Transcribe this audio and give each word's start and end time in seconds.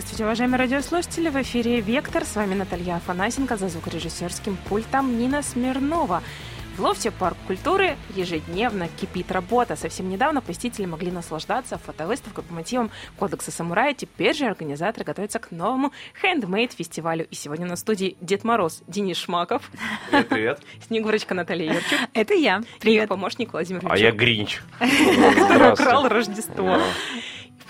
Здравствуйте, 0.00 0.24
уважаемые 0.24 0.58
радиослушатели. 0.58 1.28
В 1.28 1.36
эфире 1.42 1.80
«Вектор». 1.82 2.24
С 2.24 2.34
вами 2.34 2.54
Наталья 2.54 2.96
Афанасенко. 2.96 3.58
За 3.58 3.68
звукорежиссерским 3.68 4.56
пультом 4.66 5.18
Нина 5.18 5.42
Смирнова. 5.42 6.22
В 6.78 6.80
лофте 6.80 7.10
парк 7.10 7.36
культуры 7.46 7.98
ежедневно 8.16 8.88
кипит 8.88 9.30
работа. 9.30 9.76
Совсем 9.76 10.08
недавно 10.08 10.40
посетители 10.40 10.86
могли 10.86 11.10
наслаждаться 11.10 11.76
фотовыставкой 11.76 12.44
по 12.44 12.54
мотивам 12.54 12.90
Кодекса 13.18 13.50
самурая. 13.50 13.92
Теперь 13.92 14.34
же 14.34 14.46
организаторы 14.46 15.04
готовятся 15.04 15.38
к 15.38 15.50
новому 15.50 15.92
хендмейд-фестивалю. 16.22 17.26
И 17.30 17.34
сегодня 17.34 17.66
на 17.66 17.76
студии 17.76 18.16
Дед 18.22 18.42
Мороз 18.42 18.82
Денис 18.86 19.18
Шмаков. 19.18 19.70
Привет, 20.10 20.28
привет. 20.30 20.60
Снегурочка 20.86 21.34
Наталья 21.34 21.74
Юрчук. 21.74 21.98
Это 22.14 22.32
я. 22.32 22.62
Привет. 22.80 23.04
И 23.04 23.06
помощник 23.06 23.52
Владимир 23.52 23.82
А 23.84 23.98
я 23.98 24.12
Гринч. 24.12 24.62
Который 24.78 25.72
украл 25.74 26.08
Рождество 26.08 26.78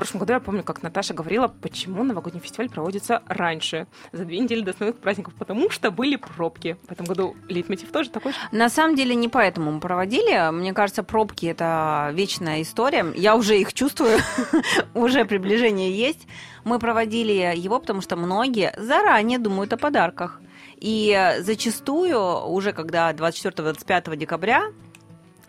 прошлом 0.01 0.21
году 0.21 0.33
я 0.33 0.41
помню, 0.41 0.63
как 0.63 0.83
Наташа 0.83 1.13
говорила, 1.13 1.49
почему 1.49 2.05
новогодний 2.05 2.41
фестиваль 2.41 2.71
проводится 2.71 3.23
раньше, 3.27 3.87
за 4.13 4.25
две 4.25 4.39
недели 4.39 4.63
до 4.63 4.71
основных 4.71 4.99
праздников, 4.99 5.35
потому 5.35 5.69
что 5.69 5.91
были 5.91 6.17
пробки. 6.17 6.79
В 6.89 6.93
этом 6.93 7.05
году 7.05 7.37
лейтмотив 7.49 7.93
тоже 7.93 8.09
такой 8.09 8.33
же? 8.33 8.39
На 8.51 8.71
самом 8.71 8.97
деле 8.97 9.15
не 9.15 9.29
поэтому 9.29 9.71
мы 9.71 9.79
проводили. 9.79 10.51
Мне 10.53 10.73
кажется, 10.73 11.03
пробки– 11.03 11.45
это 11.47 12.11
вечная 12.15 12.63
история. 12.63 13.13
Я 13.15 13.37
уже 13.37 13.59
их 13.59 13.75
чувствую, 13.75 14.21
уже 14.95 15.27
приближение 15.27 15.95
есть. 15.95 16.27
Мы 16.65 16.79
проводили 16.79 17.53
его, 17.55 17.79
потому 17.79 18.01
что 18.01 18.17
многие 18.17 18.73
заранее 18.79 19.39
думают 19.39 19.75
о 19.75 19.77
подарках. 19.77 20.41
И 20.79 21.37
зачастую, 21.41 22.19
уже 22.47 22.73
когда 22.73 23.13
24-25 23.13 24.17
декабря 24.17 24.73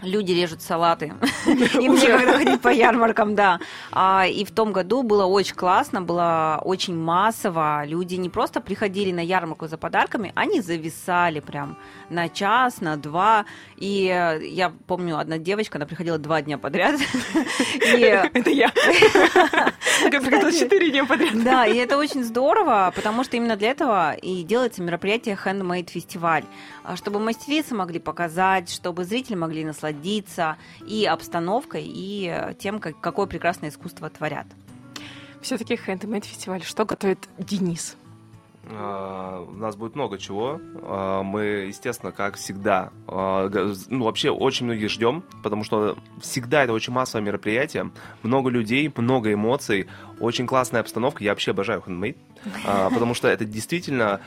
люди 0.01 0.31
режут 0.31 0.61
салаты. 0.61 1.13
Им 1.45 1.95
некогда 1.95 2.33
ходить 2.33 2.61
по 2.61 2.69
ярмаркам, 2.69 3.35
да. 3.35 3.59
А, 3.91 4.25
и 4.27 4.43
в 4.45 4.51
том 4.51 4.71
году 4.71 5.03
было 5.03 5.25
очень 5.25 5.55
классно, 5.55 6.01
было 6.01 6.59
очень 6.63 6.95
массово. 6.95 7.83
Люди 7.85 8.15
не 8.15 8.29
просто 8.29 8.61
приходили 8.61 9.11
на 9.11 9.19
ярмарку 9.19 9.67
за 9.67 9.77
подарками, 9.77 10.31
они 10.35 10.61
зависали 10.61 11.39
прям 11.39 11.77
на 12.09 12.29
час, 12.29 12.81
на 12.81 12.97
два. 12.97 13.45
И 13.77 14.05
я 14.41 14.73
помню, 14.87 15.17
одна 15.17 15.37
девочка, 15.37 15.77
она 15.77 15.85
приходила 15.85 16.17
два 16.17 16.41
дня 16.41 16.57
подряд. 16.57 16.99
Это 17.83 18.49
я. 18.49 18.71
Я 20.03 20.19
приходила 20.19 20.51
четыре 20.51 20.89
дня 20.89 21.05
подряд. 21.05 21.43
Да, 21.43 21.67
и 21.67 21.75
это 21.75 21.97
очень 21.97 22.23
здорово, 22.23 22.91
потому 22.95 23.23
что 23.23 23.37
именно 23.37 23.55
для 23.55 23.69
этого 23.69 24.13
и 24.13 24.41
делается 24.43 24.81
мероприятие 24.81 25.37
Handmade 25.43 25.91
фестиваль, 25.91 26.43
чтобы 26.95 27.19
мастерицы 27.19 27.75
могли 27.75 27.99
показать, 27.99 28.71
чтобы 28.71 29.03
зрители 29.03 29.35
могли 29.35 29.63
насладиться 29.63 29.90
насладиться 29.91 30.57
и 30.87 31.05
обстановкой, 31.05 31.83
и 31.85 32.53
тем, 32.59 32.79
как, 32.79 32.99
какое 32.99 33.27
прекрасное 33.27 33.69
искусство 33.69 34.09
творят. 34.09 34.47
Все-таки 35.41 35.75
Handmade 35.75 36.25
фестиваль. 36.25 36.63
Что 36.63 36.85
готовит 36.85 37.29
Денис? 37.37 37.95
А, 38.73 39.45
у 39.47 39.53
нас 39.53 39.75
будет 39.75 39.95
много 39.95 40.17
чего. 40.17 40.59
А, 40.83 41.23
мы, 41.23 41.43
естественно, 41.67 42.11
как 42.11 42.35
всегда, 42.35 42.91
а, 43.07 43.49
ну, 43.89 44.05
вообще 44.05 44.29
очень 44.29 44.65
многих 44.65 44.89
ждем, 44.89 45.23
потому 45.43 45.63
что 45.63 45.97
всегда 46.19 46.63
это 46.63 46.73
очень 46.73 46.93
массовое 46.93 47.25
мероприятие. 47.25 47.91
Много 48.23 48.49
людей, 48.49 48.91
много 48.95 49.33
эмоций, 49.33 49.87
очень 50.19 50.47
классная 50.47 50.81
обстановка. 50.81 51.23
Я 51.23 51.31
вообще 51.31 51.51
обожаю 51.51 51.83
handmade, 51.85 52.17
потому 52.93 53.13
что 53.13 53.27
это 53.27 53.45
действительно 53.45 54.21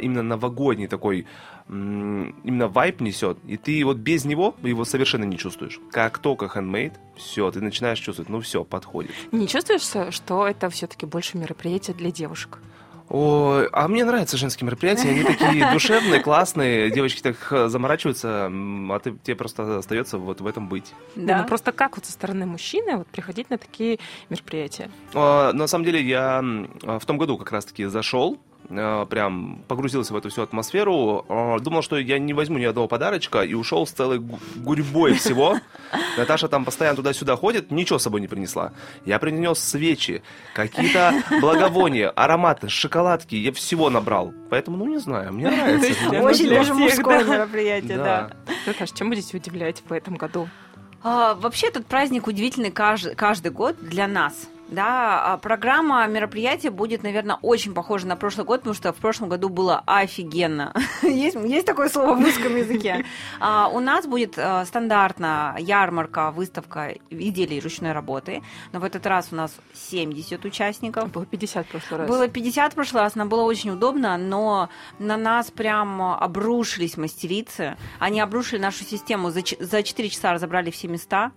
именно 0.00 0.22
новогодний 0.22 0.86
такой 0.86 1.26
именно 1.68 2.68
вайп 2.68 3.00
несет, 3.00 3.38
и 3.44 3.56
ты 3.56 3.84
вот 3.84 3.96
без 3.96 4.24
него 4.24 4.54
его 4.62 4.84
совершенно 4.84 5.24
не 5.24 5.36
чувствуешь. 5.36 5.80
Как 5.90 6.18
только 6.18 6.46
handmade, 6.46 6.92
все, 7.16 7.50
ты 7.50 7.60
начинаешь 7.60 7.98
чувствовать, 7.98 8.28
ну 8.28 8.40
все, 8.40 8.62
подходит. 8.62 9.10
Не 9.32 9.48
чувствуешь, 9.48 9.82
что 10.14 10.46
это 10.46 10.70
все-таки 10.70 11.06
больше 11.06 11.36
мероприятие 11.38 11.96
для 11.96 12.12
девушек? 12.12 12.60
Ой, 13.08 13.68
а 13.72 13.86
мне 13.88 14.04
нравятся 14.04 14.36
женские 14.36 14.66
мероприятия, 14.66 15.10
они 15.10 15.22
такие 15.22 15.70
душевные, 15.72 16.20
классные, 16.20 16.90
девочки 16.90 17.22
так 17.22 17.36
э, 17.50 17.68
заморачиваются, 17.68 18.46
а 18.50 18.98
ты, 18.98 19.16
тебе 19.22 19.36
просто 19.36 19.78
остается 19.78 20.18
вот 20.18 20.40
в 20.40 20.46
этом 20.46 20.68
быть. 20.68 20.92
Да, 21.14 21.42
ну 21.42 21.48
просто 21.48 21.72
как 21.72 21.96
вот 21.96 22.04
со 22.04 22.12
стороны 22.12 22.46
мужчины 22.46 22.96
вот 22.96 23.06
приходить 23.06 23.48
на 23.48 23.58
такие 23.58 23.98
мероприятия? 24.28 24.90
А, 25.14 25.52
на 25.52 25.66
самом 25.66 25.84
деле 25.84 26.02
я 26.02 26.42
в 26.82 27.06
том 27.06 27.16
году 27.16 27.38
как 27.38 27.52
раз-таки 27.52 27.84
зашел, 27.84 28.38
прям 28.68 29.62
погрузился 29.68 30.12
в 30.12 30.16
эту 30.16 30.28
всю 30.28 30.42
атмосферу. 30.42 31.24
Э, 31.28 31.58
думал, 31.60 31.82
что 31.82 31.96
я 31.98 32.18
не 32.18 32.32
возьму 32.32 32.58
ни 32.58 32.64
одного 32.64 32.88
подарочка 32.88 33.42
и 33.42 33.54
ушел 33.54 33.86
с 33.86 33.90
целой 33.90 34.18
гурьбой 34.56 35.14
всего. 35.14 35.58
Наташа 36.18 36.48
там 36.48 36.64
постоянно 36.64 36.96
туда-сюда 36.96 37.36
ходит, 37.36 37.70
ничего 37.70 37.98
с 37.98 38.02
собой 38.02 38.20
не 38.20 38.28
принесла. 38.28 38.72
Я 39.04 39.18
принес 39.18 39.58
свечи, 39.58 40.22
какие-то 40.54 41.22
благовония, 41.40 42.10
ароматы, 42.10 42.68
шоколадки, 42.68 43.34
я 43.34 43.52
всего 43.52 43.90
набрал. 43.90 44.32
Поэтому, 44.50 44.76
ну, 44.76 44.86
не 44.86 44.98
знаю, 44.98 45.32
мне 45.32 45.50
нравится. 45.50 46.10
Очень 46.22 46.48
даже 46.48 46.74
мужское 46.74 47.24
мероприятие, 47.24 47.98
да. 47.98 48.30
Наташа, 48.66 48.94
чем 48.94 49.10
будете 49.10 49.36
удивлять 49.36 49.82
в 49.88 49.92
этом 49.92 50.16
году? 50.16 50.48
А, 51.02 51.34
вообще, 51.34 51.68
этот 51.68 51.86
праздник 51.86 52.26
удивительный 52.26 52.70
каждый 52.70 53.50
год 53.50 53.76
для 53.80 54.08
нас– 54.08 54.48
да, 54.68 55.34
а 55.34 55.38
программа 55.38 56.06
мероприятия 56.06 56.70
будет, 56.70 57.02
наверное, 57.02 57.38
очень 57.42 57.72
похожа 57.72 58.06
на 58.06 58.16
прошлый 58.16 58.44
год, 58.44 58.60
потому 58.60 58.74
что 58.74 58.92
в 58.92 58.96
прошлом 58.96 59.28
году 59.28 59.48
было 59.48 59.82
офигенно. 59.86 60.74
есть, 61.02 61.36
есть 61.36 61.66
такое 61.66 61.88
слово 61.88 62.14
в 62.14 62.20
русском 62.20 62.56
языке. 62.56 63.04
А, 63.38 63.68
у 63.68 63.80
нас 63.80 64.06
будет 64.06 64.38
а, 64.38 64.64
стандартно 64.64 65.56
ярмарка, 65.58 66.30
выставка 66.30 66.94
изделий 67.10 67.60
ручной 67.60 67.92
работы. 67.92 68.42
Но 68.72 68.80
в 68.80 68.84
этот 68.84 69.06
раз 69.06 69.28
у 69.30 69.36
нас 69.36 69.54
70 69.74 70.44
участников. 70.44 71.10
Было 71.10 71.26
50 71.26 71.66
в 71.66 71.70
прошлый 71.70 72.00
раз. 72.00 72.08
Было 72.08 72.28
50 72.28 72.72
в 72.72 72.74
прошлый 72.74 73.02
раз, 73.02 73.14
нам 73.14 73.28
было 73.28 73.42
очень 73.42 73.70
удобно, 73.70 74.16
но 74.16 74.68
на 74.98 75.16
нас 75.16 75.50
прям 75.50 76.00
обрушились 76.02 76.96
мастерицы. 76.96 77.76
Они 77.98 78.20
обрушили 78.20 78.60
нашу 78.60 78.84
систему, 78.84 79.30
за, 79.30 79.42
за 79.60 79.82
4 79.82 80.08
часа 80.08 80.32
разобрали 80.32 80.70
все 80.70 80.88
места, 80.88 81.32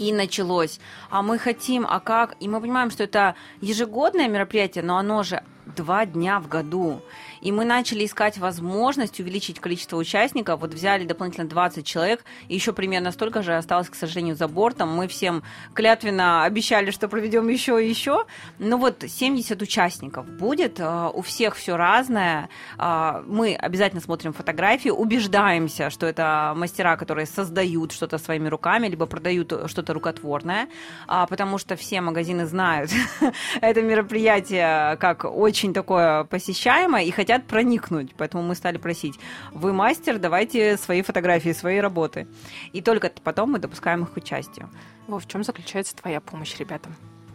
и 0.00 0.12
началось. 0.12 0.80
А 1.10 1.22
мы 1.22 1.38
хотим, 1.38 1.86
а 1.88 2.00
как? 2.00 2.34
И 2.40 2.48
мы 2.48 2.60
понимаем, 2.60 2.90
что 2.90 3.04
это 3.04 3.34
ежегодное 3.60 4.28
мероприятие, 4.28 4.82
но 4.82 4.96
оно 4.96 5.22
же 5.22 5.42
два 5.76 6.06
дня 6.06 6.40
в 6.40 6.48
году. 6.48 7.02
И 7.40 7.52
мы 7.52 7.64
начали 7.64 8.04
искать 8.04 8.38
возможность 8.38 9.20
увеличить 9.20 9.60
количество 9.60 9.96
участников. 9.96 10.60
Вот 10.60 10.74
взяли 10.74 11.04
дополнительно 11.04 11.48
20 11.48 11.86
человек, 11.86 12.24
и 12.48 12.54
еще 12.54 12.72
примерно 12.72 13.12
столько 13.12 13.42
же 13.42 13.56
осталось, 13.56 13.88
к 13.88 13.94
сожалению, 13.94 14.36
за 14.36 14.48
бортом. 14.48 14.90
Мы 14.90 15.08
всем 15.08 15.42
клятвенно 15.74 16.44
обещали, 16.44 16.90
что 16.90 17.08
проведем 17.08 17.48
еще 17.48 17.82
и 17.84 17.88
еще. 17.88 18.24
Ну 18.58 18.76
вот 18.76 19.04
70 19.06 19.60
участников 19.62 20.26
будет, 20.28 20.78
а, 20.80 21.08
у 21.10 21.22
всех 21.22 21.56
все 21.56 21.76
разное. 21.76 22.48
А, 22.76 23.22
мы 23.26 23.54
обязательно 23.54 24.00
смотрим 24.00 24.32
фотографии, 24.32 24.90
убеждаемся, 24.90 25.90
что 25.90 26.06
это 26.06 26.52
мастера, 26.56 26.96
которые 26.96 27.26
создают 27.26 27.92
что-то 27.92 28.18
своими 28.18 28.48
руками, 28.48 28.88
либо 28.88 29.06
продают 29.06 29.52
что-то 29.66 29.94
рукотворное, 29.94 30.68
а, 31.06 31.26
потому 31.26 31.58
что 31.58 31.76
все 31.76 32.00
магазины 32.00 32.46
знают 32.46 32.90
это 33.60 33.82
мероприятие 33.82 34.96
как 34.96 35.24
очень 35.24 35.72
такое 35.72 36.24
посещаемое 36.24 37.04
и 37.04 37.10
хотят 37.10 37.29
хотят 37.30 37.46
проникнуть. 37.46 38.14
Поэтому 38.16 38.42
мы 38.42 38.54
стали 38.54 38.78
просить, 38.78 39.18
вы 39.52 39.72
мастер, 39.72 40.18
давайте 40.18 40.76
свои 40.76 41.02
фотографии, 41.02 41.52
свои 41.52 41.78
работы. 41.78 42.26
И 42.72 42.82
только 42.82 43.12
потом 43.22 43.52
мы 43.52 43.58
допускаем 43.58 44.02
их 44.02 44.12
к 44.12 44.16
участию. 44.16 44.68
Во, 45.06 45.18
в 45.18 45.26
чем 45.28 45.44
заключается 45.44 45.96
твоя 45.96 46.20
помощь 46.20 46.58
ребятам? 46.58 46.92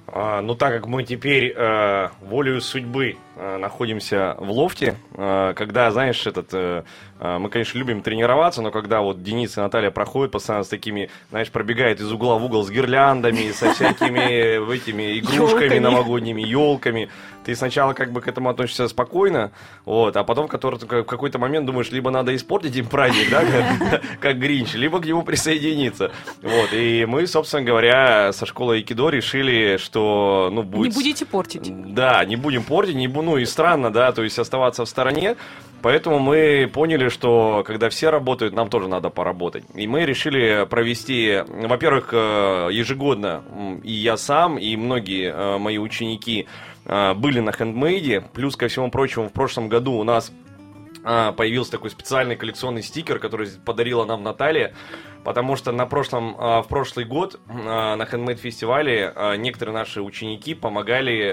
А, 0.08 0.42
ну, 0.42 0.54
так 0.54 0.72
как 0.72 0.86
мы 0.86 1.04
теперь 1.04 1.52
э, 1.56 2.10
волею 2.22 2.62
судьбы 2.62 3.18
э, 3.36 3.58
находимся 3.58 4.36
в 4.38 4.52
лофте, 4.52 4.96
э, 5.14 5.54
когда, 5.56 5.90
знаешь, 5.92 6.28
этот, 6.28 6.54
э, 6.54 6.84
э, 7.20 7.38
мы, 7.40 7.50
конечно, 7.50 7.80
любим 7.80 8.02
тренироваться, 8.02 8.62
но 8.62 8.70
когда 8.70 9.02
вот 9.02 9.24
Денис 9.24 9.58
и 9.58 9.60
Наталья 9.60 9.90
проходят 9.90 10.32
постоянно 10.32 10.64
с 10.64 10.68
такими, 10.68 11.10
знаешь, 11.32 11.50
пробегают 11.50 12.00
из 12.02 12.12
угла 12.12 12.38
в 12.38 12.46
угол 12.46 12.64
с 12.64 12.70
гирляндами, 12.70 13.52
со 13.52 13.74
всякими 13.74 14.74
этими 14.76 15.20
игрушками 15.20 15.80
новогодними, 15.80 16.44
елками, 16.44 17.10
ты 17.46 17.56
сначала 17.56 17.94
как 17.94 18.12
бы 18.12 18.22
к 18.22 18.28
этому 18.28 18.50
относишься 18.50 18.88
спокойно, 18.88 19.52
вот, 19.86 20.18
а 20.18 20.24
потом 20.24 20.48
в, 20.48 20.50
который, 20.50 20.80
в 20.80 21.04
какой-то 21.04 21.38
момент 21.38 21.68
думаешь, 21.68 21.92
либо 21.92 22.10
надо 22.10 22.36
испортить 22.36 22.76
им 22.76 22.88
праздник, 22.88 23.30
да, 23.30 23.44
как, 23.46 24.02
как 24.20 24.40
Гринч, 24.40 24.74
либо 24.74 25.00
к 25.00 25.06
нему 25.06 25.22
присоединиться. 25.22 26.12
Вот, 26.42 26.74
и 26.74 27.06
мы, 27.06 27.28
собственно 27.28 27.64
говоря, 27.64 28.34
со 28.34 28.46
школы 28.46 28.76
Айкидо 28.76 29.10
решили, 29.10 29.78
что, 29.78 30.50
ну, 30.52 30.64
будет... 30.64 30.92
Не 30.92 30.96
будете 30.96 31.26
портить. 31.26 31.94
Да, 31.94 32.26
не 32.26 32.36
будем 32.36 32.64
портить, 32.64 32.96
не, 32.96 33.08
ну, 33.08 33.38
и 33.38 33.46
странно, 33.46 33.92
да, 33.92 34.12
то 34.12 34.24
есть 34.24 34.40
оставаться 34.40 34.84
в 34.84 34.90
стороне, 34.90 35.36
Поэтому 35.86 36.18
мы 36.18 36.68
поняли, 36.74 37.10
что 37.10 37.64
когда 37.64 37.90
все 37.90 38.10
работают, 38.10 38.56
нам 38.56 38.70
тоже 38.70 38.88
надо 38.88 39.12
поработать. 39.12 39.66
И 39.76 39.86
мы 39.86 40.04
решили 40.04 40.66
провести, 40.68 41.44
во-первых, 41.48 42.10
э, 42.12 42.70
ежегодно 42.72 43.44
и 43.84 43.92
я 43.92 44.18
сам, 44.18 44.58
и 44.58 44.76
многие 44.78 45.32
э, 45.32 45.60
мои 45.60 45.78
ученики 45.78 46.48
э, 46.86 47.14
были 47.14 47.40
на 47.40 47.52
хендмейде. 47.52 48.22
Плюс, 48.34 48.56
ко 48.56 48.68
всему 48.68 48.90
прочему, 48.90 49.30
в 49.30 49.32
прошлом 49.32 49.70
году 49.70 49.94
у 49.94 50.04
нас 50.04 50.32
появился 51.04 51.74
такой 51.74 51.92
специальный 51.92 52.36
коллекционный 52.36 52.82
стикер, 52.82 53.20
который 53.20 53.48
подарила 53.64 54.06
нам 54.06 54.24
Наталья. 54.24 54.74
потому 55.24 55.56
что 55.56 55.72
на 55.72 55.86
прошлом, 55.86 56.34
в 56.34 56.66
прошлый 56.68 57.06
год 57.06 57.40
на 57.48 58.08
Handmade 58.12 58.38
фестивале 58.38 59.14
некоторые 59.38 59.76
наши 59.76 60.02
ученики 60.02 60.56
помогали 60.56 61.32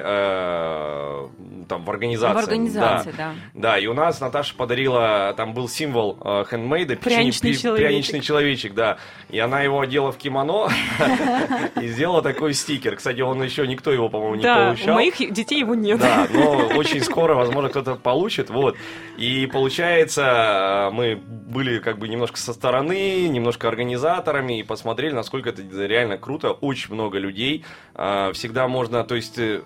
там 1.72 1.84
в 1.84 1.90
организации. 1.90 2.34
В 2.40 2.44
организации, 2.44 3.14
да. 3.16 3.34
Да, 3.54 3.78
и 3.78 3.86
у 3.86 3.94
нас 3.94 4.20
Наташа 4.20 4.54
подарила, 4.54 5.34
там 5.36 5.54
был 5.54 5.68
символ 5.68 6.18
э, 6.24 6.44
хендмейда, 6.50 6.96
Пряничный 6.96 7.54
человечек. 7.54 7.88
пряничный 7.88 8.20
человечек, 8.20 8.74
да. 8.74 8.98
И 9.30 9.38
она 9.38 9.62
его 9.62 9.80
одела 9.80 10.12
в 10.12 10.18
кимоно 10.18 10.68
и 11.80 11.86
сделала 11.88 12.22
такой 12.22 12.52
стикер. 12.54 12.96
Кстати, 12.96 13.20
он 13.20 13.42
еще 13.42 13.66
никто 13.66 13.90
его, 13.92 14.08
по-моему, 14.08 14.34
не 14.36 14.42
Да, 14.42 14.54
у 14.64 14.66
получал. 14.74 14.94
моих 14.94 15.16
детей 15.32 15.60
его 15.60 15.74
нет. 15.74 16.00
Да, 16.00 16.26
но 16.32 16.68
очень 16.76 17.00
скоро, 17.00 17.34
возможно, 17.34 17.68
кто-то 17.70 17.94
получит, 17.94 18.50
вот. 18.50 18.76
И 19.16 19.46
получается, 19.46 20.90
мы 20.92 21.16
были 21.16 21.78
как 21.78 21.98
бы 21.98 22.08
немножко 22.08 22.38
со 22.38 22.52
стороны, 22.52 23.28
немножко 23.28 23.68
организаторами 23.68 24.58
и 24.60 24.62
посмотрели, 24.62 25.12
насколько 25.14 25.50
это 25.50 25.62
реально 25.86 26.18
круто. 26.18 26.50
Очень 26.52 26.94
много 26.94 27.18
людей. 27.18 27.64
А, 27.94 28.32
Всегда 28.32 28.68
можно, 28.68 29.04
то 29.04 29.14
есть, 29.14 29.38
э, 29.38 29.60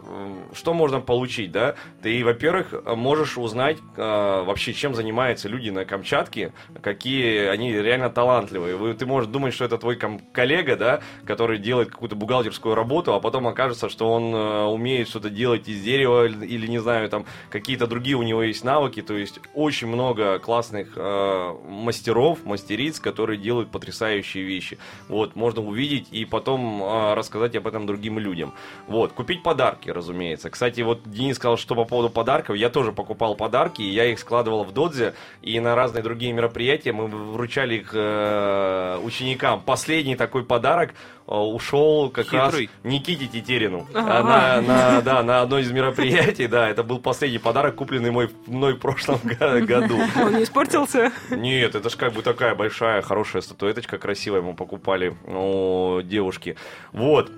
что 0.55 0.75
можно 0.75 1.00
получить, 1.00 1.53
да? 1.53 1.75
Ты, 2.02 2.25
во-первых, 2.25 2.75
можешь 2.94 3.37
узнать 3.38 3.78
а, 3.96 4.44
вообще, 4.44 4.72
чем 4.75 4.94
занимаются 4.94 5.48
люди 5.48 5.70
на 5.70 5.84
Камчатке, 5.84 6.52
какие 6.82 7.46
они 7.46 7.72
реально 7.72 8.10
талантливые. 8.10 8.76
Вы- 8.76 8.94
Ты 8.94 9.06
можешь 9.06 9.28
думать, 9.31 9.54
что 9.54 9.64
это 9.64 9.78
твой 9.78 9.96
коллега, 9.96 10.76
да, 10.76 11.00
который 11.25 11.58
делает 11.58 11.90
какую-то 11.90 12.14
бухгалтерскую 12.14 12.75
работу, 12.75 13.14
а 13.14 13.20
потом 13.20 13.48
окажется, 13.48 13.88
что 13.88 14.12
он 14.12 14.34
э, 14.34 14.64
умеет 14.64 15.08
что-то 15.08 15.31
делать 15.31 15.69
из 15.69 15.82
дерева 15.82 16.26
или, 16.26 16.46
или, 16.46 16.66
не 16.66 16.78
знаю, 16.78 17.08
там 17.08 17.25
какие-то 17.50 17.87
другие 17.87 18.16
у 18.16 18.22
него 18.22 18.43
есть 18.43 18.62
навыки. 18.62 19.00
То 19.02 19.14
есть 19.16 19.40
очень 19.54 19.88
много 19.88 20.38
классных 20.38 20.93
э, 20.96 21.54
мастеров, 21.66 22.44
мастериц, 22.44 23.00
которые 23.00 23.38
делают 23.38 23.70
потрясающие 23.70 24.44
вещи. 24.44 24.78
Вот, 25.08 25.34
можно 25.34 25.62
увидеть 25.62 26.08
и 26.12 26.25
потом 26.25 26.82
э, 26.82 27.14
рассказать 27.14 27.56
об 27.56 27.66
этом 27.66 27.87
другим 27.87 28.19
людям. 28.19 28.52
Вот, 28.87 29.12
купить 29.12 29.43
подарки, 29.43 29.88
разумеется. 29.90 30.50
Кстати, 30.50 30.82
вот 30.82 31.00
Денис 31.06 31.37
сказал, 31.37 31.56
что 31.56 31.75
по 31.75 31.85
поводу 31.86 32.10
подарков, 32.10 32.56
я 32.56 32.68
тоже 32.68 32.92
покупал 32.92 33.34
подарки, 33.34 33.82
и 33.82 33.88
я 33.90 34.04
их 34.06 34.18
складывал 34.18 34.64
в 34.64 34.72
Додзе, 34.72 35.14
и 35.42 35.58
на 35.60 35.74
разные 35.74 36.02
другие 36.02 36.32
мероприятия 36.32 36.92
мы 36.92 37.06
вручали 37.06 37.76
их 37.76 37.90
э, 37.94 38.98
ученикам. 39.02 39.60
Последний 39.62 40.16
такой 40.16 40.44
подарок 40.44 40.90
э, 41.26 41.34
ушел 41.34 42.10
как 42.10 42.24
Хитрый. 42.26 42.40
раз 42.66 42.70
Никите 42.84 43.26
Тетерину. 43.26 43.86
Ага. 43.94 44.18
А, 44.18 44.22
На, 44.22 44.62
на- 44.62 45.02
да, 45.02 45.22
на 45.22 45.42
одно 45.42 45.58
из 45.58 45.70
мероприятий, 45.70 46.46
да, 46.46 46.68
это 46.68 46.82
был 46.82 46.98
последний 46.98 47.38
подарок, 47.38 47.76
купленный 47.76 48.10
мой, 48.10 48.30
мной 48.46 48.74
в 48.74 48.78
прошлом 48.80 49.20
году. 49.22 49.98
Он 50.20 50.36
не 50.36 50.42
испортился. 50.44 51.12
Нет, 51.30 51.74
это 51.74 51.88
же 51.90 51.96
как 51.96 52.12
бы 52.12 52.22
такая 52.22 52.54
большая, 52.54 53.02
хорошая 53.02 53.42
статуэточка, 53.42 53.98
красивая, 53.98 54.42
мы 54.42 54.54
покупали 54.54 55.14
у 55.26 56.00
девушки. 56.02 56.56
Вот. 56.92 57.30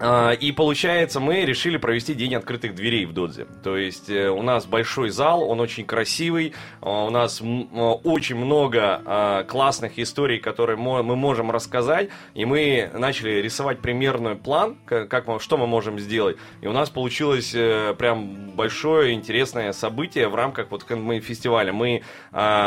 А, 0.00 0.32
И 0.32 0.52
получается, 0.52 1.18
мы 1.18 1.44
решили 1.44 1.76
провести 1.76 2.14
день 2.14 2.34
открытых 2.34 2.74
дверей 2.74 3.04
в 3.04 3.12
Додзе. 3.12 3.46
То 3.64 3.76
есть 3.76 4.08
э, 4.08 4.28
у 4.28 4.42
нас 4.42 4.66
большой 4.66 5.10
зал, 5.10 5.42
он 5.42 5.60
очень 5.60 5.84
красивый, 5.84 6.54
а, 6.80 7.06
у 7.06 7.10
нас 7.10 7.40
а, 7.42 7.92
очень 8.04 8.36
много 8.36 9.44
классных 9.48 9.98
историй, 9.98 10.38
которые 10.38 10.76
мы 10.76 11.02
можем 11.02 11.50
рассказать, 11.50 12.10
и 12.34 12.44
мы 12.44 12.90
начали 12.94 13.40
рисовать 13.40 13.80
примерный 13.80 14.36
план, 14.36 14.76
как 14.84 15.26
мы, 15.26 15.40
что 15.40 15.56
мы 15.56 15.66
можем 15.66 15.98
сделать. 15.98 16.36
И 16.60 16.66
у 16.66 16.72
нас 16.72 16.90
получилось 16.90 17.52
э, 17.54 17.94
прям 17.98 18.50
большое 18.52 19.14
интересное 19.14 19.72
событие 19.72 20.28
в 20.28 20.34
рамках 20.34 20.70
вот 20.70 20.84
Handmade 20.88 21.20
фестиваля. 21.20 21.72
Мы 21.72 22.02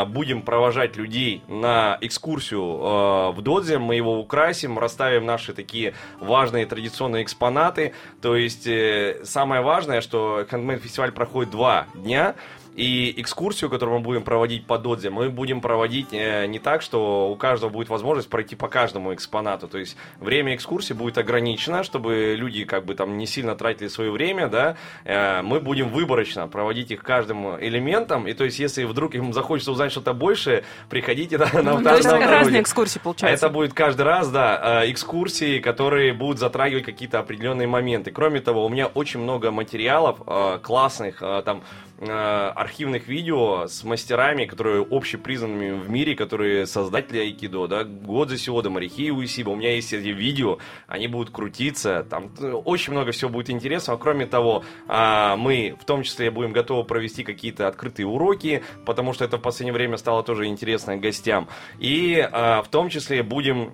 будем 0.08 0.42
провожать 0.42 0.96
людей 0.96 1.42
на 1.48 1.98
экскурсию 2.00 3.32
в 3.32 3.40
Додзе, 3.42 3.78
мы 3.78 3.96
его 3.96 4.18
украсим, 4.18 4.78
расставим 4.78 5.26
наши 5.26 5.52
такие 5.52 5.94
важные 6.20 6.66
традиционные 6.66 7.21
экспонаты. 7.22 7.94
То 8.20 8.36
есть 8.36 8.66
э, 8.66 9.20
самое 9.24 9.62
важное, 9.62 10.00
что 10.00 10.46
Handmade 10.50 10.78
фестиваль 10.78 11.12
проходит 11.12 11.50
два 11.50 11.86
дня. 11.94 12.34
И 12.74 13.12
экскурсию, 13.18 13.68
которую 13.68 13.98
мы 13.98 14.04
будем 14.04 14.22
проводить 14.22 14.66
по 14.66 14.78
Додзе, 14.78 15.10
мы 15.10 15.28
будем 15.28 15.60
проводить 15.60 16.08
э, 16.12 16.46
не 16.46 16.58
так, 16.58 16.80
что 16.80 17.30
у 17.30 17.36
каждого 17.36 17.70
будет 17.70 17.88
возможность 17.90 18.30
пройти 18.30 18.56
по 18.56 18.68
каждому 18.68 19.12
экспонату. 19.12 19.68
То 19.68 19.78
есть 19.78 19.96
время 20.20 20.54
экскурсии 20.54 20.94
будет 20.94 21.18
ограничено, 21.18 21.82
чтобы 21.82 22.34
люди 22.36 22.64
как 22.64 22.84
бы 22.84 22.94
там 22.94 23.18
не 23.18 23.26
сильно 23.26 23.54
тратили 23.56 23.88
свое 23.88 24.10
время, 24.10 24.48
да. 24.48 24.76
Э, 25.04 25.42
мы 25.42 25.60
будем 25.60 25.90
выборочно 25.90 26.48
проводить 26.48 26.90
их 26.90 27.02
каждым 27.02 27.60
элементом. 27.60 28.26
И 28.26 28.32
то 28.32 28.44
есть, 28.44 28.58
если 28.58 28.84
вдруг 28.84 29.14
им 29.14 29.32
захочется 29.32 29.72
узнать 29.72 29.92
что-то 29.92 30.14
большее, 30.14 30.64
приходите 30.88 31.36
да, 31.36 31.50
на 31.52 31.78
Ну, 31.78 31.82
То 31.82 31.96
есть 31.96 32.08
разные 32.08 32.62
экскурсии 32.62 32.98
получаются. 32.98 33.46
это 33.46 33.52
будет 33.52 33.74
каждый 33.74 34.02
раз, 34.02 34.30
да, 34.30 34.82
э, 34.82 34.90
экскурсии, 34.90 35.58
которые 35.58 36.14
будут 36.14 36.38
затрагивать 36.38 36.84
какие-то 36.84 37.18
определенные 37.18 37.68
моменты. 37.68 38.10
Кроме 38.10 38.40
того, 38.40 38.64
у 38.64 38.68
меня 38.68 38.86
очень 38.86 39.20
много 39.20 39.50
материалов 39.50 40.20
э, 40.26 40.58
классных, 40.62 41.22
э, 41.22 41.42
там, 41.44 41.62
архивных 42.10 43.06
видео 43.06 43.66
с 43.66 43.84
мастерами, 43.84 44.44
которые 44.44 44.86
общепризнанными 44.90 45.70
в 45.72 45.90
мире, 45.90 46.14
которые 46.14 46.66
создатели 46.66 47.20
айкидо, 47.20 47.66
да, 47.66 47.84
Годзе 47.84 48.38
Сиода, 48.38 48.70
Марихи 48.70 49.10
Уисиба. 49.10 49.50
У 49.50 49.56
меня 49.56 49.74
есть 49.74 49.92
эти 49.92 50.08
видео, 50.08 50.58
они 50.86 51.06
будут 51.06 51.30
крутиться, 51.30 52.04
там 52.08 52.32
э, 52.40 52.50
очень 52.50 52.92
много 52.92 53.12
всего 53.12 53.30
будет 53.30 53.50
интересного. 53.50 53.98
Кроме 53.98 54.26
того, 54.26 54.64
а, 54.88 55.36
мы 55.36 55.76
в 55.80 55.84
том 55.84 56.02
числе 56.02 56.30
будем 56.30 56.52
готовы 56.52 56.84
провести 56.84 57.22
какие-то 57.22 57.68
открытые 57.68 58.06
уроки, 58.06 58.62
потому 58.84 59.12
что 59.12 59.24
это 59.24 59.38
в 59.38 59.42
последнее 59.42 59.74
время 59.74 59.96
стало 59.96 60.22
тоже 60.22 60.46
интересно 60.46 60.96
гостям. 60.96 61.48
И 61.78 62.28
в 62.32 62.66
том 62.70 62.88
числе 62.88 63.22
будем 63.22 63.70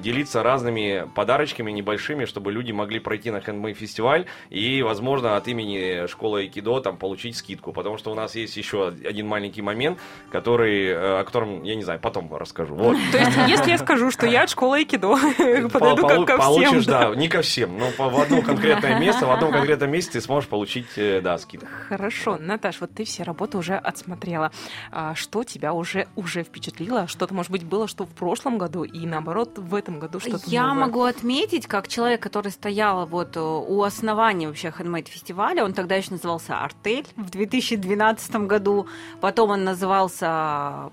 делиться 0.00 0.42
разными 0.42 1.08
подарочками 1.14 1.70
небольшими, 1.72 2.24
чтобы 2.24 2.52
люди 2.52 2.72
могли 2.72 2.98
пройти 3.00 3.30
на 3.30 3.38
Handmade 3.38 3.74
фестиваль 3.74 4.26
и, 4.50 4.82
возможно, 4.82 5.36
от 5.36 5.48
имени 5.48 6.06
школы 6.06 6.40
Айкидо 6.40 6.80
там 6.80 6.96
получить 6.96 7.36
скидку, 7.46 7.72
потому 7.72 7.96
что 7.96 8.10
у 8.10 8.14
нас 8.14 8.34
есть 8.34 8.56
еще 8.56 8.88
один 8.88 9.28
маленький 9.28 9.62
момент, 9.62 9.98
который, 10.30 10.86
э, 10.88 11.20
о 11.20 11.24
котором, 11.24 11.62
я 11.62 11.76
не 11.76 11.84
знаю, 11.84 12.00
потом 12.00 12.34
расскажу. 12.34 12.74
Вот. 12.74 12.96
То 13.12 13.18
есть, 13.18 13.36
если 13.46 13.70
я 13.70 13.78
скажу, 13.78 14.10
что 14.10 14.26
я 14.26 14.42
от 14.42 14.50
школы 14.50 14.78
айкидо, 14.78 15.16
подойду 15.72 16.26
ко 16.26 16.38
всем. 16.38 16.38
Получишь, 16.38 16.86
да. 16.86 17.14
не 17.14 17.28
ко 17.28 17.42
всем, 17.42 17.78
но 17.78 17.90
в 17.96 18.20
одно 18.20 18.42
конкретное 18.42 18.98
место, 18.98 19.26
в 19.26 19.30
одном 19.30 19.52
конкретном 19.52 19.90
месте 19.90 20.12
ты 20.12 20.20
сможешь 20.20 20.48
получить, 20.48 20.86
э, 20.96 21.20
да, 21.20 21.38
скидку. 21.38 21.68
Хорошо, 21.88 22.36
Наташ, 22.40 22.80
вот 22.80 22.92
ты 22.92 23.04
все 23.04 23.22
работы 23.22 23.58
уже 23.58 23.74
отсмотрела. 23.74 24.50
А 24.90 25.14
что 25.14 25.44
тебя 25.44 25.72
уже 25.72 26.08
уже 26.16 26.42
впечатлило? 26.42 27.06
Что-то, 27.06 27.32
может 27.32 27.52
быть, 27.52 27.64
было, 27.64 27.86
что 27.86 28.04
в 28.04 28.10
прошлом 28.10 28.58
году 28.58 28.82
и 28.82 29.06
наоборот 29.06 29.58
в 29.58 29.74
этом 29.74 30.00
году 30.00 30.18
что-то 30.18 30.50
Я 30.50 30.66
новое? 30.66 30.86
могу 30.86 31.02
отметить, 31.02 31.66
как 31.66 31.86
человек, 31.86 32.20
который 32.20 32.50
стоял 32.50 33.06
вот 33.06 33.36
э, 33.36 33.40
у 33.40 33.82
основания 33.82 34.48
вообще 34.48 34.68
Handmade 34.68 35.08
фестиваля, 35.08 35.64
он 35.64 35.72
тогда 35.72 35.94
еще 35.94 36.10
назывался 36.10 36.58
Артель 36.58 37.06
в 37.26 37.30
2012 37.30 38.36
году, 38.46 38.86
потом 39.20 39.50
он 39.50 39.64
назывался 39.64 40.90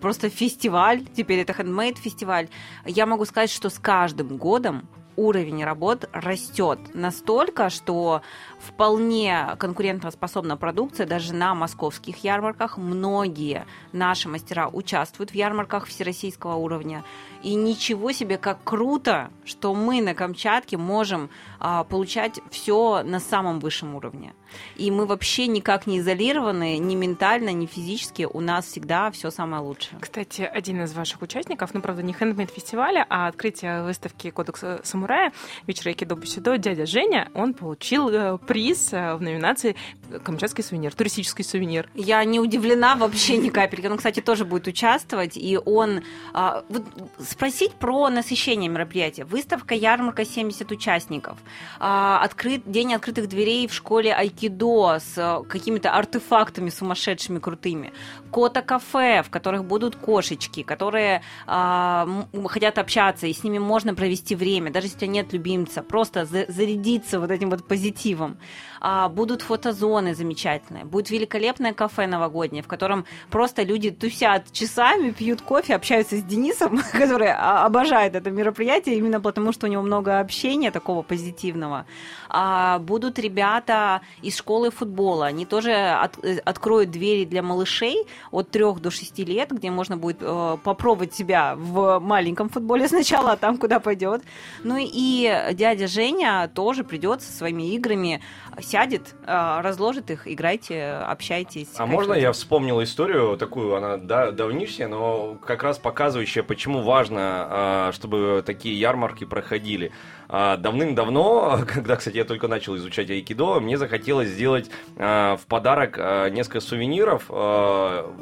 просто 0.00 0.30
фестиваль, 0.30 1.04
теперь 1.14 1.40
это 1.40 1.52
Handmade 1.52 1.98
фестиваль. 1.98 2.48
Я 2.86 3.06
могу 3.06 3.24
сказать, 3.24 3.50
что 3.50 3.70
с 3.70 3.78
каждым 3.78 4.36
годом 4.36 4.88
уровень 5.16 5.64
работ 5.64 6.08
растет 6.12 6.78
настолько, 6.94 7.68
что 7.68 8.22
вполне 8.58 9.48
конкурентоспособна 9.58 10.56
продукция 10.56 11.06
даже 11.06 11.34
на 11.34 11.54
московских 11.54 12.24
ярмарках. 12.24 12.78
Многие 12.78 13.66
наши 13.92 14.28
мастера 14.28 14.68
участвуют 14.68 15.30
в 15.30 15.34
ярмарках 15.34 15.86
всероссийского 15.86 16.54
уровня. 16.54 17.04
И 17.42 17.54
ничего 17.54 18.12
себе, 18.12 18.38
как 18.38 18.62
круто, 18.64 19.30
что 19.44 19.74
мы 19.74 20.02
на 20.02 20.14
Камчатке 20.14 20.76
можем 20.76 21.30
а, 21.58 21.84
получать 21.84 22.40
все 22.50 23.02
на 23.02 23.20
самом 23.20 23.60
высшем 23.60 23.94
уровне. 23.94 24.34
И 24.76 24.90
мы 24.90 25.06
вообще 25.06 25.46
никак 25.46 25.86
не 25.86 26.00
изолированы, 26.00 26.78
ни 26.78 26.94
ментально, 26.94 27.50
ни 27.50 27.66
физически. 27.66 28.26
У 28.30 28.40
нас 28.40 28.66
всегда 28.66 29.10
все 29.10 29.30
самое 29.30 29.62
лучшее. 29.62 29.98
Кстати, 30.00 30.42
один 30.42 30.82
из 30.82 30.92
ваших 30.92 31.22
участников, 31.22 31.72
ну, 31.72 31.80
правда, 31.80 32.02
не 32.02 32.12
хендмейд 32.12 32.50
фестиваля, 32.50 33.06
а 33.08 33.28
открытие 33.28 33.84
выставки 33.84 34.30
Кодекса 34.30 34.80
самурая 34.82 35.32
вечера 35.66 35.90
Айкидо 35.90 36.16
Бусидо, 36.16 36.58
дядя 36.58 36.86
Женя, 36.86 37.30
он 37.34 37.54
получил 37.54 38.08
э, 38.08 38.38
приз 38.38 38.92
э, 38.92 39.14
в 39.14 39.22
номинации 39.22 39.76
Камчатский 40.24 40.64
сувенир, 40.64 40.94
туристический 40.94 41.44
сувенир. 41.44 41.88
Я 41.94 42.24
не 42.24 42.40
удивлена 42.40 42.96
вообще 42.96 43.36
ни 43.38 43.50
капельки. 43.50 43.86
Он, 43.86 43.96
кстати, 43.96 44.20
тоже 44.20 44.44
будет 44.44 44.66
участвовать. 44.66 45.36
И 45.36 45.58
он... 45.64 46.02
а, 46.32 46.64
вот 46.68 46.82
спросить 47.30 47.74
про 47.74 48.08
насыщение 48.08 48.68
мероприятия. 48.68 49.24
Выставка, 49.24 49.74
ярмарка, 49.74 50.24
70 50.24 50.70
участников. 50.72 51.38
А, 51.78 52.20
открыт, 52.22 52.62
день 52.66 52.94
открытых 52.94 53.28
дверей 53.28 53.68
в 53.68 53.72
школе 53.72 54.12
Айкидо 54.12 54.98
с 54.98 55.16
э, 55.16 55.42
какими-то 55.48 55.92
артефактами 55.92 56.70
сумасшедшими 56.70 57.38
крутыми, 57.38 57.92
кота-кафе, 58.30 59.22
в 59.22 59.30
которых 59.30 59.64
будут 59.64 59.96
кошечки, 59.96 60.62
которые 60.62 61.22
а, 61.46 62.08
хотят 62.46 62.78
общаться, 62.78 63.26
и 63.26 63.32
с 63.32 63.44
ними 63.44 63.58
можно 63.58 63.94
провести 63.94 64.34
время, 64.34 64.70
даже 64.72 64.86
если 64.86 64.96
у 64.96 65.00
тебя 65.00 65.10
нет 65.10 65.32
любимца, 65.32 65.82
просто 65.82 66.24
за- 66.24 66.46
зарядиться 66.48 67.20
вот 67.20 67.30
этим 67.30 67.50
вот 67.50 67.66
позитивом. 67.66 68.38
А, 68.80 69.08
будут 69.10 69.42
фотозоны 69.42 70.14
замечательные, 70.14 70.84
будет 70.86 71.10
великолепное 71.10 71.74
кафе 71.74 72.06
новогоднее, 72.06 72.62
в 72.62 72.66
котором 72.66 73.04
просто 73.30 73.62
люди 73.62 73.90
тусят 73.90 74.50
часами, 74.52 75.10
пьют 75.10 75.42
кофе, 75.42 75.74
общаются 75.74 76.16
с 76.16 76.22
Денисом, 76.22 76.80
который 76.92 77.30
обожает 77.32 78.14
это 78.14 78.30
мероприятие 78.30 78.96
именно 78.96 79.20
потому, 79.20 79.52
что 79.52 79.66
у 79.66 79.70
него 79.70 79.82
много 79.82 80.18
общения 80.20 80.70
такого 80.70 81.02
позитивного. 81.02 81.84
А, 82.30 82.78
будут 82.78 83.18
ребята 83.18 84.00
из 84.22 84.36
школы 84.38 84.70
футбола, 84.70 85.26
они 85.26 85.44
тоже 85.44 85.72
от- 85.74 86.24
э, 86.24 86.38
откроют 86.38 86.90
двери 86.90 87.24
для 87.26 87.42
малышей 87.42 88.06
от 88.30 88.50
3 88.50 88.80
до 88.80 88.90
6 88.90 89.24
лет, 89.24 89.50
где 89.50 89.70
можно 89.70 89.98
будет 89.98 90.18
э, 90.22 90.56
попробовать 90.64 91.12
себя 91.14 91.54
в 91.56 91.98
маленьком 91.98 92.48
футболе 92.48 92.88
сначала, 92.88 93.32
а 93.32 93.36
там 93.36 93.58
куда 93.58 93.78
пойдет. 93.78 94.22
Ну 94.64 94.76
и 94.78 95.52
дядя 95.52 95.86
Женя 95.86 96.50
тоже 96.54 96.82
придет 96.82 97.20
со 97.20 97.30
своими 97.32 97.74
играми, 97.74 98.22
сядет, 98.70 99.14
э, 99.26 99.60
разложит 99.62 100.10
их, 100.10 100.30
играйте, 100.30 100.92
общайтесь. 100.92 101.68
А 101.76 101.86
можно 101.86 102.14
я 102.14 102.32
вспомнил 102.32 102.82
историю 102.82 103.36
такую, 103.36 103.74
она 103.74 103.96
да, 103.96 104.30
давнишняя, 104.30 104.88
но 104.88 105.34
как 105.34 105.62
раз 105.62 105.78
показывающая, 105.78 106.42
почему 106.42 106.82
важно, 106.82 107.20
а, 107.20 107.92
чтобы 107.92 108.42
такие 108.46 108.78
ярмарки 108.78 109.24
проходили. 109.24 109.92
А, 110.32 110.56
Давным-давно, 110.56 111.64
когда, 111.66 111.96
кстати, 111.96 112.16
я 112.16 112.24
только 112.24 112.46
начал 112.46 112.76
изучать 112.76 113.10
айкидо, 113.10 113.58
мне 113.58 113.76
захотелось 113.76 114.28
сделать 114.28 114.70
а, 114.96 115.36
в 115.36 115.46
подарок 115.46 115.96
а, 115.98 116.28
несколько 116.30 116.60
сувениров, 116.60 117.26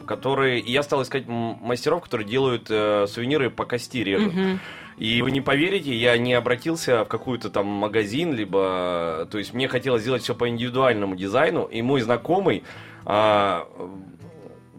которые... 0.07 0.61
И 0.61 0.73
я 0.73 0.83
стал 0.83 1.03
искать 1.03 1.25
мастеров, 1.29 2.03
которые 2.03 2.27
делают 2.27 2.67
э, 2.71 3.07
сувениры 3.07 3.50
по 3.50 3.65
кости 3.67 3.99
режут. 3.99 4.33
Мгм. 4.33 4.61
И 4.97 5.23
вы 5.23 5.31
не 5.31 5.41
поверите, 5.41 5.95
я 5.95 6.17
не 6.17 6.35
обратился 6.35 7.05
в 7.05 7.09
какой-то 7.09 7.50
там 7.50 7.67
магазин, 7.67 8.33
либо... 8.33 9.29
То 9.31 9.38
есть 9.38 9.53
мне 9.53 9.69
хотелось 9.69 10.03
сделать 10.03 10.23
все 10.23 10.35
по 10.35 10.49
индивидуальному 10.49 11.15
дизайну, 11.15 11.65
и 11.65 11.83
мой 11.83 12.00
знакомый 12.00 12.65
а, 13.05 13.69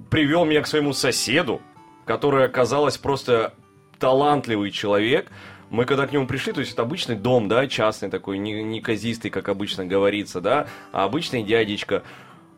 привел 0.09 0.45
меня 0.45 0.61
к 0.61 0.67
своему 0.67 0.93
соседу, 0.93 1.61
который 2.05 2.45
оказалось 2.45 2.97
просто 2.97 3.53
талантливый 3.99 4.71
человек. 4.71 5.27
Мы 5.69 5.85
когда 5.85 6.07
к 6.07 6.11
нему 6.11 6.25
пришли, 6.25 6.51
то 6.51 6.61
есть 6.61 6.73
это 6.73 6.81
обычный 6.81 7.15
дом, 7.15 7.47
да, 7.47 7.67
частный 7.67 8.09
такой, 8.09 8.37
не, 8.39 8.63
не 8.63 8.81
казистый, 8.81 9.29
как 9.29 9.49
обычно 9.49 9.85
говорится, 9.85 10.41
да, 10.41 10.67
а 10.91 11.03
обычный 11.03 11.43
дядечка. 11.43 12.03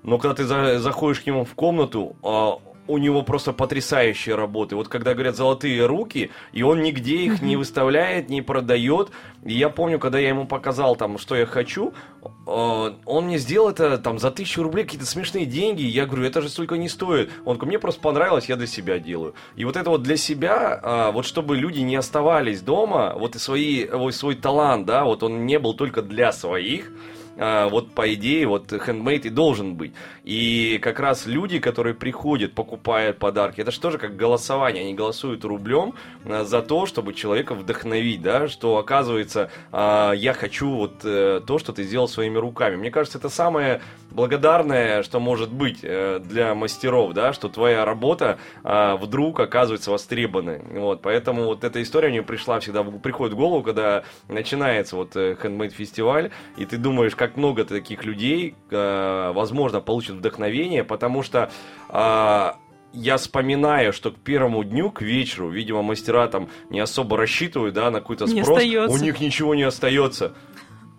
Но 0.03 0.17
когда 0.17 0.33
ты 0.35 0.45
за- 0.45 0.79
заходишь 0.79 1.19
к 1.21 1.25
нему 1.27 1.43
в 1.43 1.53
комнату, 1.53 2.15
а, 2.23 2.59
у 2.91 2.97
него 2.97 3.23
просто 3.23 3.53
потрясающие 3.53 4.35
работы. 4.35 4.75
Вот 4.75 4.89
когда 4.89 5.13
говорят 5.13 5.35
золотые 5.35 5.85
руки, 5.85 6.31
и 6.51 6.61
он 6.61 6.81
нигде 6.81 7.17
их 7.17 7.41
не 7.41 7.55
выставляет, 7.55 8.29
не 8.29 8.41
продает. 8.41 9.11
И 9.43 9.53
я 9.53 9.69
помню, 9.69 9.97
когда 9.97 10.19
я 10.19 10.29
ему 10.29 10.45
показал 10.45 10.95
там, 10.95 11.17
что 11.17 11.35
я 11.35 11.45
хочу, 11.45 11.93
э, 12.23 12.29
он 12.47 13.25
мне 13.25 13.37
сделал 13.37 13.69
это 13.69 13.97
там 13.97 14.19
за 14.19 14.29
тысячу 14.29 14.63
рублей, 14.63 14.83
какие-то 14.83 15.05
смешные 15.05 15.45
деньги. 15.45 15.83
Я 15.83 16.05
говорю, 16.05 16.25
это 16.25 16.41
же 16.41 16.49
столько 16.49 16.75
не 16.75 16.89
стоит. 16.89 17.29
Он 17.45 17.55
говорит, 17.55 17.63
мне 17.63 17.79
просто 17.79 18.01
понравилось, 18.01 18.49
я 18.49 18.57
для 18.57 18.67
себя 18.67 18.99
делаю. 18.99 19.33
И 19.55 19.63
вот 19.63 19.77
это 19.77 19.89
вот 19.89 20.03
для 20.03 20.17
себя, 20.17 20.79
а, 20.83 21.11
вот 21.11 21.25
чтобы 21.25 21.55
люди 21.55 21.79
не 21.79 21.95
оставались 21.95 22.61
дома, 22.61 23.13
вот 23.17 23.35
и 23.35 23.39
свои, 23.39 23.87
ой, 23.87 24.11
свой 24.11 24.35
талант, 24.35 24.85
да, 24.85 25.05
вот 25.05 25.23
он 25.23 25.45
не 25.45 25.59
был 25.59 25.73
только 25.73 26.01
для 26.01 26.33
своих, 26.33 26.91
вот 27.37 27.93
по 27.93 28.13
идее, 28.13 28.47
вот 28.47 28.71
хендмейд 28.71 29.25
и 29.25 29.29
должен 29.29 29.75
быть. 29.75 29.93
И 30.23 30.79
как 30.81 30.99
раз 30.99 31.25
люди, 31.25 31.59
которые 31.59 31.95
приходят, 31.95 32.53
покупают 32.53 33.17
подарки, 33.17 33.61
это 33.61 33.71
же 33.71 33.79
тоже 33.79 33.97
как 33.97 34.15
голосование, 34.15 34.83
они 34.83 34.93
голосуют 34.93 35.43
рублем 35.45 35.93
а, 36.25 36.43
за 36.43 36.61
то, 36.61 36.85
чтобы 36.85 37.13
человека 37.13 37.55
вдохновить, 37.55 38.21
да, 38.21 38.47
что 38.47 38.77
оказывается, 38.77 39.49
а, 39.71 40.11
я 40.11 40.33
хочу 40.33 40.69
вот 40.69 41.03
э, 41.03 41.41
то, 41.45 41.57
что 41.57 41.73
ты 41.73 41.83
сделал 41.83 42.07
своими 42.07 42.37
руками. 42.37 42.75
Мне 42.75 42.91
кажется, 42.91 43.17
это 43.17 43.29
самое 43.29 43.81
благодарное, 44.11 45.03
что 45.03 45.19
может 45.19 45.51
быть 45.51 45.79
э, 45.81 46.19
для 46.23 46.53
мастеров, 46.53 47.13
да, 47.13 47.33
что 47.33 47.49
твоя 47.49 47.85
работа 47.85 48.37
а, 48.63 48.97
вдруг 48.97 49.39
оказывается 49.39 49.91
востребованной. 49.91 50.61
Вот, 50.79 51.01
поэтому 51.01 51.45
вот 51.45 51.63
эта 51.63 51.81
история 51.81 52.09
мне 52.09 52.21
пришла 52.21 52.59
всегда, 52.59 52.83
приходит 52.83 53.33
в 53.33 53.37
голову, 53.37 53.63
когда 53.63 54.03
начинается 54.27 54.95
вот 54.95 55.13
хендмейд 55.13 55.73
фестиваль, 55.73 56.31
и 56.57 56.65
ты 56.65 56.77
думаешь, 56.77 57.15
как 57.21 57.37
много 57.37 57.65
таких 57.65 58.03
людей, 58.03 58.55
э, 58.71 59.31
возможно, 59.35 59.79
получат 59.79 60.15
вдохновение, 60.15 60.83
потому 60.83 61.21
что 61.21 61.51
а, 61.87 62.55
я 62.93 63.17
вспоминаю, 63.17 63.93
что 63.93 64.09
к 64.09 64.15
первому 64.15 64.63
дню, 64.63 64.89
к 64.89 65.03
вечеру, 65.03 65.51
видимо, 65.51 65.83
мастера 65.83 66.27
там 66.27 66.49
не 66.71 66.79
особо 66.79 67.17
рассчитывают, 67.17 67.75
да, 67.75 67.91
на 67.91 67.99
какой-то 67.99 68.25
спрос. 68.25 68.63
У 68.89 68.97
них 68.97 69.19
ничего 69.19 69.53
не 69.53 69.61
остается. 69.61 70.33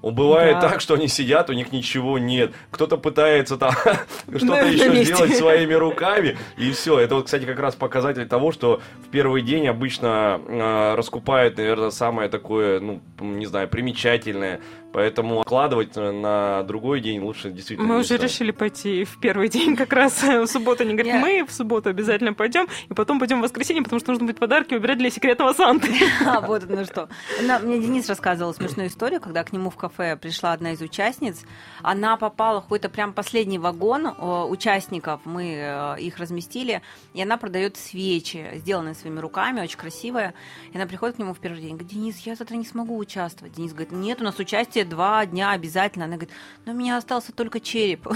Бывает 0.03 0.59
Да. 0.61 0.69
так, 0.69 0.81
что 0.81 0.95
они 0.95 1.07
сидят, 1.07 1.49
у 1.49 1.53
них 1.53 1.71
ничего 1.71 2.19
нет. 2.19 2.53
Кто-то 2.73 2.97
пытается 2.97 3.57
там 3.57 3.73
что-то 4.37 4.67
еще 4.67 5.05
сделать 5.05 5.37
своими 5.37 5.75
руками, 5.75 6.37
и 6.57 6.73
все. 6.73 6.99
Это 6.99 7.15
вот, 7.15 7.27
кстати, 7.27 7.45
как 7.45 7.59
раз 7.61 7.77
показатель 7.77 8.27
того, 8.27 8.51
что 8.51 8.81
в 9.07 9.11
первый 9.11 9.43
день 9.43 9.69
обычно 9.69 10.41
э, 10.45 10.95
раскупают, 10.97 11.57
наверное, 11.57 11.91
самое 11.91 12.29
такое, 12.29 12.81
ну, 12.81 13.01
не 13.21 13.47
знаю, 13.47 13.69
примечательное. 13.69 14.61
Поэтому 14.93 15.41
откладывать 15.41 15.97
на 15.97 16.63
другой 16.65 17.01
день 17.01 17.21
лучше 17.21 17.51
действительно 17.51 17.89
Мы 17.89 17.95
не 17.95 18.01
уже 18.01 18.17
стоит. 18.17 18.23
решили 18.23 18.51
пойти 18.51 19.05
в 19.05 19.19
первый 19.21 19.49
день 19.49 19.77
как 19.77 19.93
раз 19.93 20.23
в 20.23 20.47
субботу. 20.47 20.83
Они 20.83 20.95
говорят, 20.95 21.21
мы 21.21 21.45
в 21.45 21.53
субботу 21.53 21.89
обязательно 21.91 22.35
пойдем, 22.35 22.69
и 22.89 22.95
потом 22.95 23.19
пойдем 23.19 23.41
в 23.41 23.43
воскресенье, 23.43 23.83
потому 23.83 24.01
что 24.01 24.11
нужно 24.11 24.27
будет 24.27 24.39
подарки 24.39 24.75
убирать 24.75 24.99
для 24.99 25.11
секретного 25.11 25.53
Санты. 25.53 25.93
А, 26.25 26.41
вот 26.41 26.65
оно 26.65 26.85
что. 26.85 27.09
Мне 27.41 27.81
Денис 27.81 28.09
рассказывал 28.09 28.55
смешную 28.55 28.89
историю, 28.89 29.21
когда 29.21 29.43
к 29.45 29.53
нему 29.53 29.71
в 29.71 29.77
кафе 29.77 30.17
пришла 30.17 30.53
одна 30.53 30.73
из 30.73 30.81
участниц. 30.81 31.43
Она 31.83 32.17
попала 32.17 32.61
в 32.61 32.65
какой-то 32.65 32.89
прям 32.89 33.13
последний 33.13 33.59
вагон 33.59 34.07
э, 34.07 34.45
участников. 34.49 35.21
Мы 35.25 35.55
э, 35.57 36.01
их 36.01 36.19
разместили. 36.19 36.83
И 37.15 37.23
она 37.23 37.37
продает 37.37 37.77
свечи, 37.77 38.51
сделанные 38.55 38.95
своими 38.95 39.19
руками, 39.21 39.61
очень 39.61 39.79
красивые. 39.79 40.35
И 40.73 40.77
она 40.77 40.87
приходит 40.87 41.17
к 41.17 41.19
нему 41.19 41.35
в 41.35 41.39
первый 41.39 41.61
день. 41.61 41.73
Говорит, 41.73 41.89
Денис, 41.89 42.19
я 42.21 42.35
завтра 42.35 42.57
не 42.57 42.65
смогу 42.65 42.97
участвовать. 42.97 43.55
Денис 43.55 43.73
говорит, 43.73 43.93
нет, 43.93 44.21
у 44.21 44.25
нас 44.25 44.39
участие 44.39 44.82
два 44.85 45.25
дня 45.27 45.53
обязательно. 45.53 46.05
Она 46.07 46.17
говорит, 46.17 46.35
но 46.65 46.73
у 46.73 46.75
меня 46.75 46.97
остался 46.97 47.33
только 47.33 47.61
череп. 47.61 48.07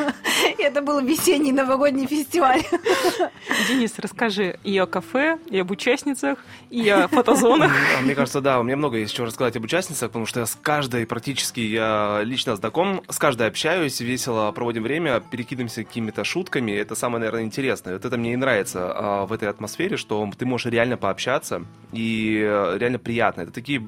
Это 0.58 0.82
был 0.82 1.00
весенний 1.00 1.52
новогодний 1.52 2.06
фестиваль. 2.06 2.62
Денис, 3.68 3.98
расскажи 3.98 4.58
и 4.64 4.76
о 4.78 4.86
кафе, 4.86 5.38
и 5.50 5.58
об 5.58 5.70
участницах, 5.70 6.38
и 6.70 6.88
о 6.88 7.08
фотозонах. 7.08 7.70
А, 7.98 8.02
Мне 8.02 8.14
кажется, 8.14 8.40
да, 8.40 8.60
у 8.60 8.62
меня 8.62 8.76
много 8.76 8.98
есть 8.98 9.14
чего 9.14 9.26
рассказать 9.26 9.56
об 9.56 9.64
участницах, 9.64 10.10
потому 10.10 10.26
что 10.26 10.40
я 10.40 10.46
с 10.46 10.56
каждой 10.60 11.06
практически 11.06 11.60
я 11.60 12.20
лично 12.22 12.56
знаком, 12.56 13.02
с 13.08 13.18
каждой 13.18 13.48
общаюсь, 13.48 14.00
весело 14.00 14.50
проводим 14.52 14.82
время, 14.82 15.20
перекидываемся 15.20 15.84
какими-то 15.84 16.24
шутками. 16.24 16.72
Это 16.72 16.94
самое, 16.94 17.20
наверное, 17.20 17.42
интересное. 17.42 17.94
Вот 17.94 18.04
это 18.04 18.16
мне 18.16 18.34
и 18.34 18.36
нравится 18.36 18.92
а, 18.94 19.26
в 19.26 19.32
этой 19.32 19.48
атмосфере, 19.48 19.96
что 19.96 20.30
ты 20.36 20.46
можешь 20.46 20.66
реально 20.66 20.96
пообщаться 20.96 21.64
и 21.92 22.40
э, 22.42 22.78
реально 22.78 22.98
приятно. 22.98 23.42
Это 23.42 23.52
такие 23.52 23.86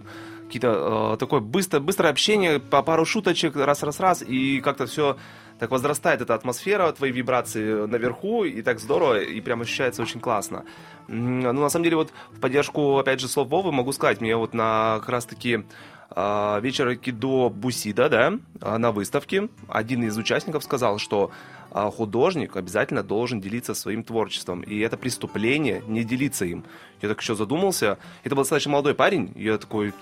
какие-то 0.52 1.14
э, 1.14 1.16
такое 1.16 1.40
быстро, 1.40 1.80
быстрое 1.80 2.12
общение, 2.12 2.60
по 2.60 2.82
пару 2.82 3.06
шуточек, 3.06 3.56
раз-раз-раз, 3.56 4.22
и 4.22 4.60
как-то 4.60 4.84
все 4.84 5.16
так 5.58 5.70
возрастает 5.70 6.20
эта 6.20 6.34
атмосфера, 6.34 6.92
твои 6.92 7.10
вибрации 7.10 7.86
наверху, 7.86 8.44
и 8.44 8.60
так 8.60 8.78
здорово, 8.78 9.20
и 9.20 9.40
прям 9.40 9.62
ощущается 9.62 10.02
очень 10.02 10.20
классно. 10.20 10.64
Ну, 11.08 11.52
на 11.52 11.68
самом 11.70 11.84
деле, 11.84 11.96
вот 11.96 12.12
в 12.32 12.40
поддержку, 12.40 12.98
опять 12.98 13.20
же, 13.20 13.28
слов 13.28 13.48
Вовы 13.48 13.72
могу 13.72 13.92
сказать, 13.92 14.20
мне 14.20 14.36
вот 14.36 14.52
на 14.52 14.98
как 15.00 15.08
раз-таки 15.08 15.64
а, 16.10 16.60
вечер 16.60 16.96
Кидо 16.96 17.48
Бусида, 17.48 18.08
да, 18.08 18.32
а, 18.60 18.78
на 18.78 18.92
выставке, 18.92 19.48
один 19.68 20.04
из 20.04 20.18
участников 20.18 20.64
сказал, 20.64 20.98
что 20.98 21.30
а, 21.70 21.90
художник 21.90 22.56
обязательно 22.56 23.02
должен 23.02 23.40
делиться 23.40 23.74
своим 23.74 24.04
творчеством, 24.04 24.60
и 24.60 24.78
это 24.80 24.96
преступление 24.96 25.82
не 25.86 26.04
делиться 26.04 26.44
им. 26.44 26.64
Я 27.00 27.08
так 27.08 27.20
еще 27.20 27.34
задумался, 27.34 27.98
это 28.24 28.34
был 28.34 28.42
достаточно 28.42 28.72
молодой 28.72 28.94
парень, 28.94 29.32
я 29.36 29.56
такой, 29.58 29.94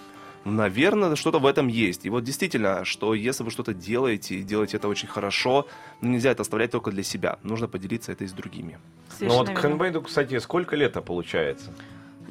Наверное, 0.45 1.17
что-то 1.17 1.39
в 1.39 1.47
этом 1.47 1.69
есть. 1.69 2.07
И 2.07 2.11
вот 2.11 2.25
действительно, 2.25 2.85
что 2.85 3.15
если 3.15 3.45
вы 3.45 3.51
что-то 3.51 3.75
делаете, 3.75 4.37
и 4.37 4.43
делаете 4.43 4.79
это 4.79 4.89
очень 4.89 5.09
хорошо, 5.09 5.67
ну, 6.01 6.11
нельзя 6.11 6.31
это 6.31 6.43
оставлять 6.43 6.71
только 6.71 6.91
для 6.91 7.03
себя. 7.03 7.39
Нужно 7.43 7.69
поделиться 7.69 8.13
это 8.13 8.25
и 8.25 8.27
с 8.27 8.33
другими. 8.33 8.79
Ну 9.21 9.29
вот 9.29 9.37
Совершенно 9.37 9.45
к 9.45 9.49
верно. 9.49 9.61
хендмейду, 9.63 10.03
кстати, 10.03 10.39
сколько 10.39 10.77
лет-то 10.77 11.03
получается? 11.03 11.73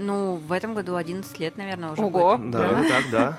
Ну, 0.01 0.35
в 0.35 0.53
этом 0.53 0.75
году 0.75 0.95
11 0.95 1.39
лет, 1.39 1.57
наверное, 1.57 1.91
уже 1.91 2.01
Ого. 2.01 2.37
будет. 2.37 2.51
Да, 2.51 2.67
это 2.67 2.89
так, 2.89 3.03
да. 3.11 3.37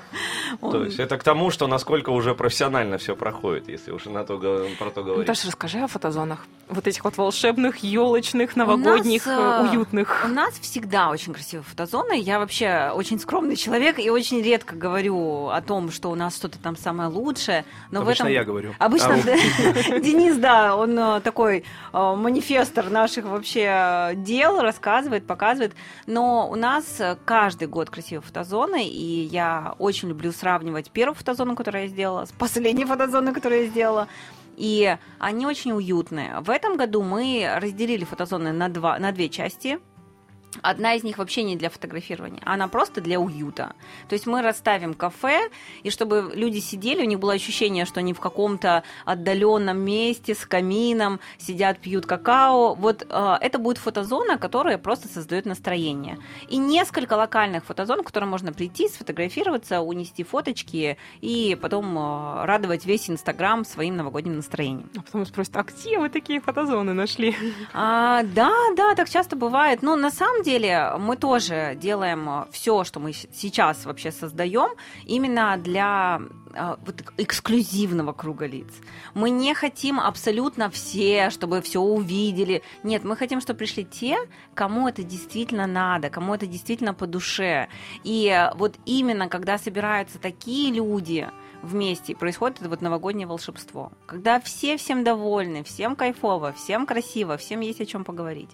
То 0.61 0.83
есть 0.83 0.99
это 0.99 1.17
к 1.17 1.23
тому, 1.23 1.49
что 1.49 1.65
насколько 1.65 2.11
уже 2.11 2.35
профессионально 2.35 2.99
все 2.99 3.15
проходит, 3.15 3.67
если 3.67 3.89
уже 3.91 4.11
на 4.11 4.23
то, 4.23 4.37
про 4.77 4.91
то 4.91 5.03
говорить. 5.03 5.27
Наташа, 5.27 5.47
расскажи 5.47 5.79
о 5.79 5.87
фотозонах. 5.87 6.45
Вот 6.69 6.87
этих 6.87 7.03
вот 7.03 7.17
волшебных, 7.17 7.77
елочных, 7.77 8.55
новогодних, 8.55 9.25
У 9.25 9.29
нас, 9.29 9.39
э, 9.39 9.65
э, 9.65 9.69
уютных. 9.69 10.21
У 10.23 10.27
нас 10.27 10.53
всегда 10.59 11.09
очень 11.09 11.33
красивые 11.33 11.65
фотозоны. 11.65 12.19
Я 12.19 12.37
вообще 12.37 12.91
очень 12.93 13.19
скромный 13.19 13.55
человек 13.55 13.97
и 13.97 14.11
очень 14.11 14.41
редко 14.41 14.75
говорю 14.75 15.47
о 15.47 15.61
том, 15.61 15.91
что 15.91 16.11
у 16.11 16.15
нас 16.15 16.35
что-то 16.35 16.59
там 16.59 16.77
самое 16.77 17.09
лучшее. 17.09 17.65
Но 17.89 18.01
Обычно 18.01 18.25
в 18.25 18.27
этом... 18.27 18.33
я 18.35 18.43
говорю. 18.43 18.75
Обычно 18.77 19.15
А, 19.15 19.23
да. 19.23 19.99
Денис, 19.99 20.37
да, 20.37 20.75
он 20.75 20.97
э, 20.97 21.21
такой 21.21 21.65
манифестор 21.91 22.91
наших 22.91 23.25
вообще 23.25 24.11
дел, 24.15 24.61
рассказывает, 24.61 25.25
показывает. 25.25 25.73
Но 26.05 26.50
у 26.51 26.55
нас 26.57 26.99
э, 26.99 27.15
каждый 27.23 27.69
год 27.69 27.89
красивые 27.89 28.21
фотозоны, 28.21 28.85
и 28.85 29.23
я 29.23 29.73
очень 29.79 30.09
люблю 30.09 30.33
сравнивать 30.33 30.91
первую 30.91 31.15
фотозону, 31.15 31.55
которую 31.55 31.83
я 31.83 31.87
сделала, 31.87 32.25
с 32.25 32.31
последней 32.33 32.83
фотозоной, 32.93 33.33
которую 33.33 33.61
я 33.61 33.67
сделала. 33.69 34.07
И 34.57 34.97
они 35.17 35.45
очень 35.45 35.71
уютные. 35.71 36.41
В 36.41 36.49
этом 36.49 36.75
году 36.75 37.03
мы 37.03 37.49
разделили 37.55 38.03
фотозоны 38.03 38.51
на, 38.51 38.67
два, 38.67 38.99
на 38.99 39.13
две 39.13 39.29
части. 39.29 39.79
Одна 40.61 40.95
из 40.95 41.03
них 41.03 41.17
вообще 41.17 41.43
не 41.43 41.55
для 41.55 41.69
фотографирования, 41.69 42.41
она 42.45 42.67
просто 42.67 42.99
для 42.99 43.19
уюта. 43.19 43.73
То 44.09 44.13
есть 44.13 44.27
мы 44.27 44.41
расставим 44.41 44.93
кафе, 44.93 45.49
и 45.83 45.89
чтобы 45.89 46.31
люди 46.33 46.59
сидели, 46.59 47.03
у 47.03 47.07
них 47.07 47.19
было 47.19 47.33
ощущение, 47.33 47.85
что 47.85 48.01
они 48.01 48.13
в 48.13 48.19
каком-то 48.19 48.83
отдаленном 49.05 49.77
месте 49.79 50.35
с 50.35 50.45
камином 50.45 51.19
сидят, 51.37 51.79
пьют 51.79 52.05
какао. 52.05 52.75
Вот 52.75 53.05
э, 53.07 53.37
это 53.39 53.59
будет 53.59 53.77
фотозона, 53.77 54.37
которая 54.37 54.77
просто 54.77 55.07
создает 55.07 55.45
настроение. 55.45 56.17
И 56.49 56.57
несколько 56.57 57.13
локальных 57.13 57.63
фотозон, 57.65 58.01
в 58.01 58.05
которые 58.05 58.29
можно 58.29 58.51
прийти, 58.51 58.89
сфотографироваться, 58.89 59.81
унести 59.81 60.23
фоточки 60.23 60.97
и 61.21 61.57
потом 61.61 61.97
э, 61.97 62.45
радовать 62.45 62.85
весь 62.85 63.09
Инстаграм 63.09 63.63
своим 63.63 63.95
новогодним 63.95 64.35
настроением. 64.35 64.89
А 64.97 65.01
потом 65.01 65.25
спросят, 65.25 65.55
а 65.55 65.63
где 65.63 65.97
вы 65.97 66.09
такие 66.09 66.41
фотозоны 66.41 66.93
нашли? 66.93 67.35
А, 67.73 68.23
да, 68.23 68.51
да, 68.75 68.95
так 68.95 69.09
часто 69.09 69.35
бывает. 69.35 69.81
Но 69.81 69.95
на 69.95 70.11
самом 70.11 70.40
деле 70.43 70.93
мы 70.97 71.17
тоже 71.17 71.73
делаем 71.75 72.45
все, 72.51 72.83
что 72.83 72.99
мы 72.99 73.13
сейчас 73.13 73.85
вообще 73.85 74.11
создаем, 74.11 74.71
именно 75.05 75.57
для 75.57 76.21
а, 76.53 76.77
вот 76.85 77.03
эксклюзивного 77.17 78.13
круга 78.13 78.45
лиц. 78.45 78.69
Мы 79.13 79.29
не 79.29 79.53
хотим 79.53 79.99
абсолютно 79.99 80.69
все, 80.69 81.29
чтобы 81.29 81.61
все 81.61 81.79
увидели. 81.79 82.61
Нет, 82.83 83.03
мы 83.03 83.15
хотим, 83.15 83.41
чтобы 83.41 83.59
пришли 83.59 83.85
те, 83.85 84.17
кому 84.53 84.87
это 84.87 85.03
действительно 85.03 85.67
надо, 85.67 86.09
кому 86.09 86.35
это 86.35 86.47
действительно 86.47 86.93
по 86.93 87.07
душе. 87.07 87.69
И 88.03 88.49
вот 88.55 88.75
именно 88.85 89.29
когда 89.29 89.57
собираются 89.57 90.19
такие 90.19 90.71
люди, 90.73 91.29
вместе 91.61 92.15
происходит 92.15 92.59
это 92.59 92.69
вот 92.69 92.81
новогоднее 92.81 93.27
волшебство. 93.27 93.91
Когда 94.05 94.39
все 94.39 94.77
всем 94.77 95.03
довольны, 95.03 95.63
всем 95.63 95.95
кайфово, 95.95 96.53
всем 96.53 96.85
красиво, 96.85 97.37
всем 97.37 97.59
есть 97.61 97.81
о 97.81 97.85
чем 97.85 98.03
поговорить. 98.03 98.49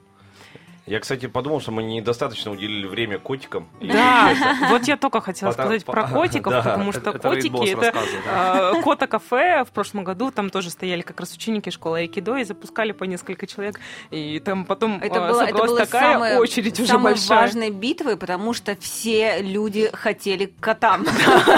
Я, 0.88 1.00
кстати, 1.00 1.27
подумал, 1.27 1.62
что 1.62 1.72
мы 1.72 1.84
недостаточно 1.84 2.51
уделили 2.51 2.88
время 2.88 3.20
котикам. 3.20 3.67
Да, 3.82 4.34
вот 4.70 4.88
я 4.88 4.98
только 4.98 5.22
хотела 5.22 5.51
сказать 5.51 5.86
про 5.86 6.08
котиков, 6.08 6.63
потому 6.63 6.91
что 6.91 7.13
котики 7.13 7.74
это 7.74 7.94
э, 8.25 8.82
кота 8.82 9.08
кафе 9.08 9.65
в 9.65 9.72
прошлом 9.72 10.03
году 10.03 10.32
там 10.32 10.50
тоже 10.50 10.70
стояли 10.70 11.01
как 11.01 11.20
раз 11.20 11.34
ученики 11.34 11.72
школы 11.72 12.00
айкидо 12.00 12.38
и 12.38 12.44
запускали 12.44 12.94
по 12.94 13.03
несколько 13.03 13.48
человек 13.48 13.79
и 14.12 14.39
там 14.39 14.65
потом 14.65 15.00
это 15.01 15.34
собралась 15.34 15.89
такая 15.89 16.39
очередь 16.39 16.79
уже 16.79 16.94
самые 16.94 17.15
большая. 17.15 17.41
важные 17.41 17.70
битвы, 17.72 18.15
потому 18.15 18.53
что 18.53 18.75
все 18.79 19.41
люди 19.41 19.89
хотели 19.94 20.46
к 20.46 20.60
котам. 20.60 21.06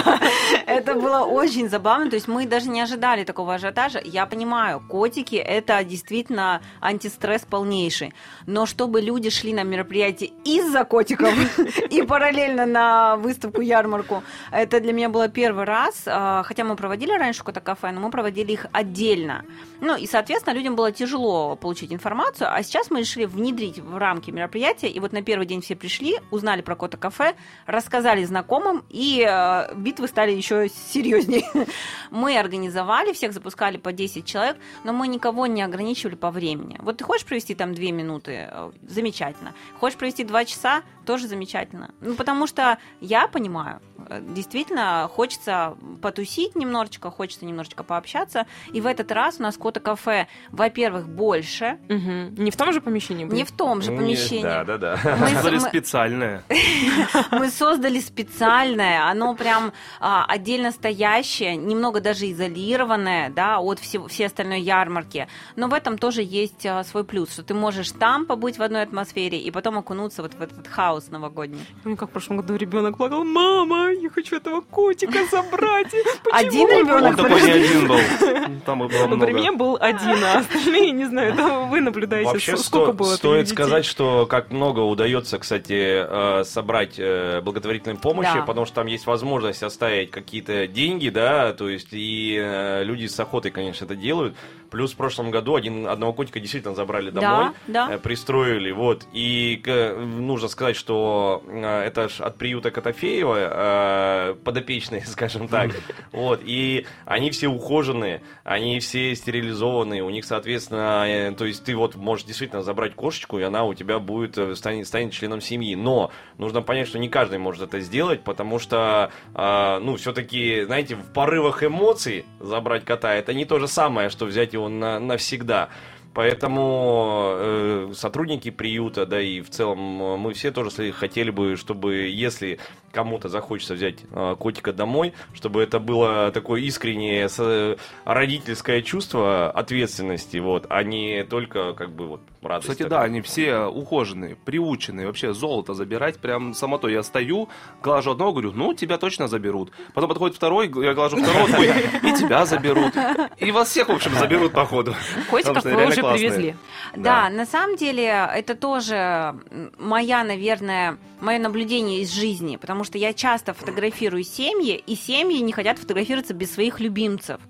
Это 0.66 0.94
было 0.94 1.20
очень 1.20 1.70
забавно. 1.70 2.10
То 2.10 2.16
есть 2.16 2.28
мы 2.28 2.46
даже 2.46 2.70
не 2.70 2.82
ожидали 2.82 3.24
такого 3.24 3.56
ажиотажа. 3.56 4.02
Я 4.04 4.26
понимаю, 4.26 4.82
котики 4.88 5.36
это 5.36 5.84
действительно 5.84 6.62
антистресс 6.80 7.44
полнейший. 7.44 8.14
Но 8.46 8.66
чтобы 8.66 9.02
люди 9.02 9.19
шли 9.28 9.54
на 9.54 9.64
мероприятие 9.64 10.32
из-за 10.46 10.86
котиков 10.86 11.34
и 11.90 12.02
параллельно 12.04 12.66
на 12.66 13.18
выставку 13.18 13.60
ярмарку, 13.60 14.24
это 14.52 14.80
для 14.80 14.94
меня 14.94 15.10
было 15.10 15.28
первый 15.28 15.66
раз. 15.66 16.04
А, 16.06 16.44
Хотя 16.44 16.64
мы 16.64 16.78
проводили 16.78 17.12
раньше 17.12 17.44
кота 17.44 17.60
кафе, 17.60 17.92
но 17.92 18.00
мы 18.00 18.12
проводили 18.12 18.54
их 18.54 18.68
отдельно. 18.72 19.44
Ну 19.82 19.98
и, 19.98 20.08
соответственно, 20.08 20.54
людям 20.54 20.76
было 20.76 20.92
тяжело 20.92 21.56
получить 21.56 21.92
информацию, 21.92 22.54
а 22.54 22.64
сейчас 22.64 22.90
мы 22.92 23.00
решили 23.00 23.26
внедрить 23.26 23.80
в 23.80 23.98
рамки 23.98 24.32
мероприятия, 24.32 24.88
и 24.88 25.00
вот 25.00 25.12
на 25.12 25.22
первый 25.22 25.46
день 25.46 25.62
все 25.62 25.76
пришли, 25.76 26.16
узнали 26.32 26.62
про 26.62 26.76
кота 26.76 26.98
кафе, 26.98 27.36
рассказали 27.66 28.24
знакомым, 28.24 28.84
и 28.90 29.26
э, 29.28 29.74
битвы 29.76 30.08
стали 30.08 30.32
еще 30.32 30.70
серьезнее. 30.70 31.44
Мы 32.12 32.38
организовали, 32.38 33.14
всех 33.14 33.34
запускали 33.34 33.78
по 33.78 33.92
10 33.92 34.26
человек, 34.26 34.58
но 34.84 34.94
мы 34.94 35.08
никого 35.08 35.48
не 35.48 35.62
ограничивали 35.62 36.16
по 36.16 36.32
времени. 36.32 36.78
Вот 36.80 36.98
ты 36.98 37.04
хочешь 37.04 37.26
провести 37.26 37.56
там 37.56 37.74
2 37.74 37.84
минуты, 37.92 38.50
э, 38.52 38.72
замечательно. 39.10 39.54
Хочешь 39.80 39.98
провести 39.98 40.24
2 40.24 40.46
часа, 40.46 40.84
тоже 41.06 41.28
замечательно. 41.28 41.90
Ну, 42.02 42.14
потому 42.14 42.46
что 42.46 42.78
я 43.02 43.28
понимаю, 43.28 43.82
э, 44.10 44.22
действительно 44.22 45.10
хочется 45.12 45.76
потусить 46.02 46.56
немножечко, 46.56 47.10
хочется 47.10 47.46
немножечко 47.46 47.84
пообщаться, 47.84 48.46
и 48.72 48.80
в 48.82 48.86
этот 48.86 49.12
раз 49.12 49.38
у 49.40 49.44
нас 49.44 49.58
кота 49.58 49.80
кафе, 49.80 50.28
во-первых, 50.52 51.08
больше, 51.10 51.80
Мгм. 51.90 52.36
Не 52.36 52.52
в 52.52 52.56
том 52.58 52.72
же 52.74 52.82
помещении 52.82 53.26
были? 53.26 53.38
не 53.38 53.44
в 53.44 53.52
том 53.52 53.82
же 53.82 53.92
помещении. 53.92 54.44
Да, 54.44 54.64
да, 54.64 54.78
да. 54.78 55.00
Мы, 55.20 55.28
Создали 55.30 55.56
мы- 55.56 55.62
специальное. 55.62 56.44
мы 57.32 57.50
создали 57.50 58.00
специальное, 58.00 59.06
оно 59.10 59.34
прям 59.34 59.74
а, 60.00 60.26
отдельно 60.26 60.72
стоящее, 60.72 61.56
немного 61.56 62.02
даже 62.02 62.30
изолированное, 62.32 63.30
да, 63.32 63.60
от 63.60 63.80
всего, 63.80 64.08
всей 64.08 64.26
остальной 64.28 64.62
ярмарки. 64.62 65.28
Но 65.56 65.68
в 65.68 65.74
этом 65.74 65.98
тоже 65.98 66.22
есть 66.22 66.66
а, 66.68 66.84
свой 66.84 67.04
плюс, 67.04 67.32
что 67.34 67.42
ты 67.44 67.54
можешь 67.56 67.92
там 67.92 68.26
побыть 68.28 68.58
в 68.60 68.62
одной 68.62 68.84
атмосфере 68.84 68.99
и 69.38 69.52
потом 69.52 69.78
окунуться 69.78 70.22
вот 70.22 70.34
в 70.34 70.42
этот 70.42 70.68
хаос 70.68 71.10
новогодний. 71.10 71.60
Помню, 71.84 71.98
как 71.98 72.10
в 72.10 72.12
прошлом 72.12 72.38
году 72.38 72.56
ребенок 72.56 72.98
плакал, 72.98 73.24
мама, 73.24 73.92
я 73.92 74.10
хочу 74.10 74.38
этого 74.38 74.62
котика 74.62 75.20
забрать. 75.32 75.94
Один 76.32 76.68
Почему?» 76.68 76.80
ребенок? 76.80 77.10
Он 77.12 77.16
такой 77.16 77.42
не 77.42 77.52
один 77.52 77.88
был. 77.88 77.98
Там 78.66 78.80
было 78.80 78.88
Ну, 78.88 79.20
При 79.20 79.32
много. 79.32 79.32
мне 79.32 79.52
был 79.52 79.78
один, 79.80 80.24
а 80.24 80.40
остальные, 80.40 80.92
не 80.92 81.06
знаю, 81.06 81.34
это 81.34 81.60
вы 81.60 81.82
наблюдаете, 81.82 82.32
Вообще 82.32 82.58
сколько 82.58 82.94
было 82.94 83.16
стоит 83.16 83.50
сказать, 83.50 83.86
что 83.86 84.26
как 84.26 84.52
много 84.52 84.80
удается, 84.82 85.38
кстати, 85.40 86.40
э, 86.40 86.44
собрать 86.44 86.96
э, 86.98 87.42
благотворительной 87.42 87.98
помощи, 87.98 88.44
потому 88.46 88.66
что 88.66 88.76
там 88.76 88.88
есть 88.88 89.06
возможность 89.06 89.64
оставить 89.64 90.12
какие-то 90.12 90.68
деньги, 90.68 91.10
да, 91.10 91.54
то 91.54 91.70
есть 91.70 91.90
и 91.92 92.38
э, 92.40 92.84
люди 92.84 93.08
с 93.08 93.20
охотой, 93.20 93.52
конечно, 93.52 93.86
это 93.86 93.96
делают. 93.96 94.36
Плюс 94.70 94.94
в 94.94 94.96
прошлом 94.98 95.32
году 95.32 95.56
один, 95.56 95.88
одного 95.88 96.14
котика 96.14 96.40
действительно 96.40 96.76
забрали 96.76 97.10
домой, 97.10 97.54
Да, 97.68 97.88
да. 97.88 97.96
э, 97.96 97.98
пристроили, 97.98 98.72
вот. 98.72 99.06
И 99.14 99.62
нужно 99.98 100.48
сказать, 100.48 100.76
что 100.76 101.44
э, 101.48 101.84
это 101.86 102.10
ж 102.10 102.20
от 102.22 102.38
приюта 102.38 102.72
Котофеева 102.72 103.38
э, 103.40 104.34
подопечные, 104.44 105.02
скажем 105.06 105.48
так, 105.48 105.72
вот. 106.12 106.42
И 106.44 106.86
они 107.06 107.32
все 107.32 107.48
ухоженные, 107.48 108.22
они 108.44 108.80
все 108.80 109.16
стерилизованные, 109.16 110.04
у 110.04 110.10
них, 110.10 110.26
соответственно, 110.26 111.34
то 111.38 111.46
есть 111.46 111.64
ты 111.64 111.76
вот 111.76 111.96
можешь 111.96 112.26
действительно 112.26 112.62
забрать 112.62 112.96
кошечку, 112.96 113.40
и 113.40 113.44
она 113.44 113.64
у 113.64 113.74
тебя 113.74 114.00
будет, 114.00 114.58
станет, 114.58 114.88
станет 114.88 115.14
членом 115.14 115.42
семьи. 115.42 115.76
Но 115.76 116.12
нужно 116.38 116.62
понять, 116.62 116.88
что 116.88 117.00
не 117.00 117.10
каждый 117.10 117.40
может 117.40 117.62
это 117.64 117.80
сделать, 117.80 118.24
потому 118.24 118.60
что, 118.60 119.12
ну, 119.34 119.96
все-таки, 119.98 120.64
знаете, 120.64 120.96
в 120.96 121.14
порывах 121.14 121.64
эмоций 121.64 122.26
забрать 122.40 122.86
кота, 122.86 123.14
это 123.16 123.34
не 123.34 123.46
то 123.46 123.60
же 123.60 123.68
самое, 123.68 124.10
что 124.10 124.26
взять 124.26 124.54
его 124.54 124.59
на, 124.68 125.00
навсегда. 125.00 125.70
Поэтому 126.14 127.34
э, 127.36 127.92
сотрудники 127.96 128.50
приюта, 128.50 129.06
да 129.06 129.22
и 129.22 129.42
в 129.42 129.50
целом 129.52 130.02
э, 130.02 130.18
мы 130.18 130.34
все 130.34 130.52
тоже 130.52 130.92
хотели 130.92 131.30
бы, 131.30 131.56
чтобы 131.56 131.96
если 132.08 132.60
кому-то 132.92 133.30
захочется 133.30 133.76
взять 133.76 134.00
э, 134.12 134.36
котика 134.38 134.74
домой, 134.74 135.14
чтобы 135.34 135.62
это 135.62 135.80
было 135.80 136.32
такое 136.32 136.62
искреннее 136.62 137.30
с- 137.30 137.78
родительское 138.06 138.82
чувство 138.82 139.52
ответственности, 139.52 140.38
вот, 140.38 140.66
а 140.70 140.84
не 140.84 141.24
только 141.24 141.74
как 141.74 141.92
бы 141.92 142.08
вот 142.08 142.22
радость. 142.48 142.70
Кстати, 142.70 142.84
такая. 142.84 143.00
да, 143.02 143.06
они 143.06 143.22
все 143.22 143.66
ухоженные, 143.66 144.36
приученные. 144.36 145.08
Вообще 145.08 145.34
золото 145.34 145.74
забирать 145.74 146.20
прям 146.20 146.54
само 146.54 146.78
то. 146.78 146.88
Я 146.88 147.04
стою, 147.04 147.50
глажу 147.82 148.12
одного, 148.12 148.32
говорю, 148.32 148.52
ну, 148.54 148.74
тебя 148.74 148.98
точно 148.98 149.28
заберут. 149.28 149.72
Потом 149.94 150.10
подходит 150.10 150.36
второй, 150.36 150.72
я 150.84 150.94
глажу 150.94 151.18
второго, 151.18 151.48
такой, 151.48 151.68
и 151.68 152.14
тебя 152.14 152.46
заберут. 152.46 152.94
И 153.38 153.52
вас 153.52 153.70
всех, 153.70 153.90
в 153.90 153.92
общем, 153.92 154.14
заберут, 154.14 154.54
походу. 154.54 154.96
Котиков 155.30 155.64
вы 155.64 155.88
уже 155.88 156.02
классные. 156.02 156.30
привезли. 156.30 156.56
Да, 156.96 157.30
на 157.30 157.46
самом 157.46 157.76
деле 157.76 158.06
это 158.06 158.56
тоже 158.56 159.36
моя, 159.78 160.24
наверное, 160.24 160.98
мое 161.22 161.40
наблюдение 161.40 162.02
из 162.02 162.12
жизни, 162.12 162.56
потому 162.56 162.84
что 162.84 162.98
я 162.98 163.14
часто 163.14 163.54
фотографирую 163.54 164.24
семьи, 164.24 164.76
и 164.76 164.96
семьи 164.96 165.40
не 165.40 165.52
хотят 165.52 165.78
фотографироваться 165.80 166.34
без 166.34 166.54
своих 166.54 166.80
любимцев. 166.80 167.42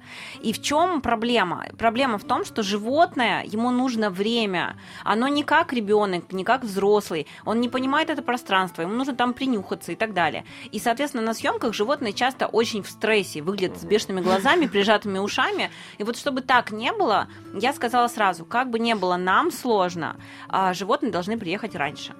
И 0.41 0.54
в 0.54 0.62
чем 0.62 1.02
проблема? 1.02 1.67
Проблема 1.78 2.17
в 2.17 2.23
том, 2.23 2.45
что 2.45 2.63
животное, 2.63 3.43
ему 3.43 3.71
нужно 3.71 4.10
время. 4.10 4.79
Оно 5.04 5.28
не 5.28 5.44
как 5.44 5.74
ребенок, 5.74 6.32
не 6.32 6.44
как 6.44 6.63
взрослый. 6.63 7.28
Он 7.46 7.60
не 7.60 7.70
понимает 7.70 8.10
это 8.10 8.22
пространство, 8.22 8.82
ему 8.82 8.94
нужно 8.94 9.15
там 9.15 9.34
принюхаться 9.34 9.92
и 9.92 9.96
так 9.96 10.13
далее. 10.13 10.46
И, 10.72 10.80
соответственно, 10.80 11.24
на 11.24 11.34
съемках 11.34 11.74
животные 11.74 12.13
часто 12.13 12.48
очень 12.48 12.84
в 12.84 12.89
стрессе, 12.89 13.42
выглядят 13.42 13.80
с 13.80 13.86
бешеными 13.86 14.22
глазами, 14.22 14.68
прижатыми 14.68 15.20
ушами. 15.20 15.70
И 15.98 16.04
вот 16.04 16.18
чтобы 16.18 16.42
так 16.42 16.72
не 16.72 16.92
было, 16.92 17.28
я 17.54 17.74
сказала 17.74 18.08
сразу, 18.08 18.46
как 18.46 18.70
бы 18.70 18.80
не 18.80 18.96
было 18.96 19.18
нам 19.18 19.52
сложно, 19.52 20.15
а, 20.48 20.74
животные 20.74 21.12
должны 21.12 21.38
приехать 21.38 21.76
раньше. 21.76 22.13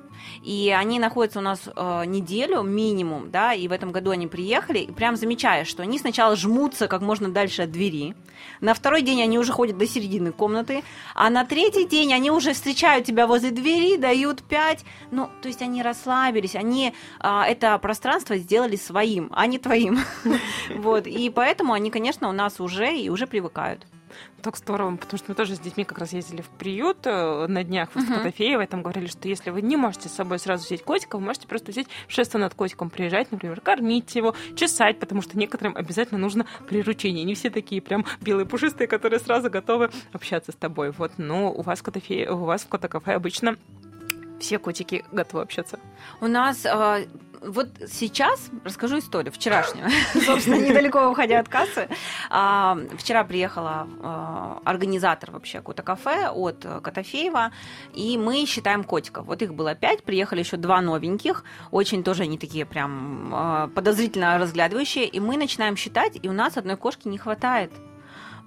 И 0.44 0.74
они 0.78 1.00
находятся 1.00 1.40
у 1.40 1.42
нас 1.42 1.62
э, 1.66 2.04
неделю 2.06 2.62
минимум, 2.64 3.32
да, 3.32 3.54
и 3.54 3.68
в 3.68 3.72
этом 3.72 3.92
году 3.92 4.12
они 4.12 4.28
приехали, 4.28 4.80
и 4.80 4.92
прям 4.92 5.16
замечаешь, 5.16 5.68
что 5.68 5.84
они 5.84 6.00
сначала 6.00 6.36
жмутся 6.36 6.88
как 6.88 7.02
можно 7.02 7.30
дальше 7.30 7.64
от 7.64 7.72
двери, 7.72 8.16
на 8.62 8.74
второй 8.74 9.02
день 9.02 9.22
они 9.22 9.40
уже 9.40 9.52
ходят 9.52 9.78
до 9.78 9.88
середины 9.88 10.32
комнаты, 10.32 10.84
а 11.16 11.30
на 11.30 11.46
третий 11.46 11.86
день 11.86 12.14
они 12.14 12.32
уже 12.32 12.54
встречают 12.54 13.06
тебя 13.06 13.28
возле 13.28 13.52
двери, 13.52 13.98
дают 13.98 14.44
пять, 14.44 14.84
ну, 15.12 15.30
то 15.42 15.48
есть 15.48 15.62
они 15.62 15.82
расслабились, 15.82 16.56
они 16.56 16.94
а, 17.20 17.46
это 17.46 17.78
пространство 17.80 18.38
сделали 18.38 18.76
своим, 18.76 19.30
а 19.36 19.48
не 19.48 19.60
твоим, 19.60 20.00
вот, 20.76 21.08
и 21.08 21.30
поэтому 21.30 21.74
они, 21.74 21.92
конечно, 21.92 22.30
у 22.30 22.34
нас 22.34 22.60
уже 22.60 22.98
и 22.98 23.10
уже 23.10 23.28
привыкают. 23.28 23.86
Так 24.42 24.58
здорово, 24.58 24.96
потому 24.96 25.18
что 25.18 25.32
мы 25.32 25.36
тоже 25.36 25.56
с 25.56 25.60
детьми 25.60 25.84
как 25.84 25.98
раз 25.98 26.14
ездили 26.14 26.42
в 26.42 26.50
приют 26.50 27.00
э, 27.06 27.48
на 27.48 27.64
днях 27.64 27.90
в. 27.94 28.14
Котофеево, 28.14 28.66
там 28.68 28.82
говорили, 28.82 29.08
что 29.08 29.28
если 29.28 29.50
вы 29.50 29.62
не 29.62 29.76
можете 29.76 30.08
с 30.08 30.14
собой 30.14 30.40
сразу 30.40 30.66
взять 30.66 30.84
котика, 30.84 31.18
вы 31.18 31.24
можете 31.24 31.48
просто 31.48 31.72
взять 31.72 31.88
шество 32.08 32.38
над 32.38 32.54
котиком, 32.54 32.90
приезжать, 32.90 33.32
например, 33.32 33.60
кормить 33.62 34.16
его, 34.16 34.34
чесать, 34.56 35.00
потому 35.00 35.22
что 35.22 35.38
некоторым 35.38 35.76
обязательно 35.76 36.20
нужно 36.20 36.46
приручение. 36.68 37.26
Не 37.26 37.36
все 37.36 37.50
такие 37.50 37.82
прям 37.82 38.06
белые 38.22 38.46
пушистые, 38.46 38.88
которые 38.88 39.20
сразу 39.20 39.50
готовы 39.50 39.90
общаться 40.14 40.52
с 40.52 40.56
тобой. 40.56 40.92
Вот, 40.92 41.14
но 41.18 41.52
у 41.52 41.62
вас 41.62 41.80
в 41.80 41.84
Котофее, 41.84 42.32
у 42.32 42.46
вас 42.46 42.62
в 42.62 42.70
Котокафе 42.70 43.12
обычно 43.12 43.58
все 44.40 44.60
котики 44.60 45.06
готовы 45.12 45.44
общаться. 45.44 45.80
У 46.22 46.28
нас 46.28 46.66
а, 46.66 47.00
вот 47.42 47.70
сейчас 47.88 48.50
расскажу 48.64 49.00
историю 49.00 49.32
вчерашнюю, 49.32 49.90
собственно, 50.26 50.56
недалеко 50.56 51.10
уходя 51.10 51.40
от 51.40 51.50
кассы. 51.50 51.88
А, 52.30 52.78
Вчера 52.98 53.24
приехала 53.24 53.88
а, 54.02 54.62
организатор 54.66 55.32
вообще 55.32 55.62
Кота 55.62 55.84
Кафе 55.84 56.30
от 56.30 56.66
э, 56.66 56.82
Котофеева, 56.82 57.52
и 57.94 58.18
мы 58.18 58.46
считаем 58.46 58.84
котиков. 58.84 59.26
Вот 59.26 59.42
их 59.42 59.54
было 59.54 59.76
пять, 59.76 60.04
приехали 60.04 60.40
еще 60.40 60.58
два 60.58 60.82
новеньких, 60.82 61.44
очень 61.72 62.04
тоже 62.04 62.24
они 62.24 62.38
такие 62.38 62.66
прям 62.66 63.32
а, 63.34 63.68
подозрительно 63.68 64.38
разглядывающие, 64.38 65.06
и 65.06 65.20
мы 65.20 65.38
начинаем 65.38 65.76
считать, 65.76 66.20
и 66.22 66.28
у 66.28 66.34
нас 66.34 66.58
одной 66.58 66.78
кошки 66.78 67.08
не 67.08 67.18
хватает. 67.18 67.72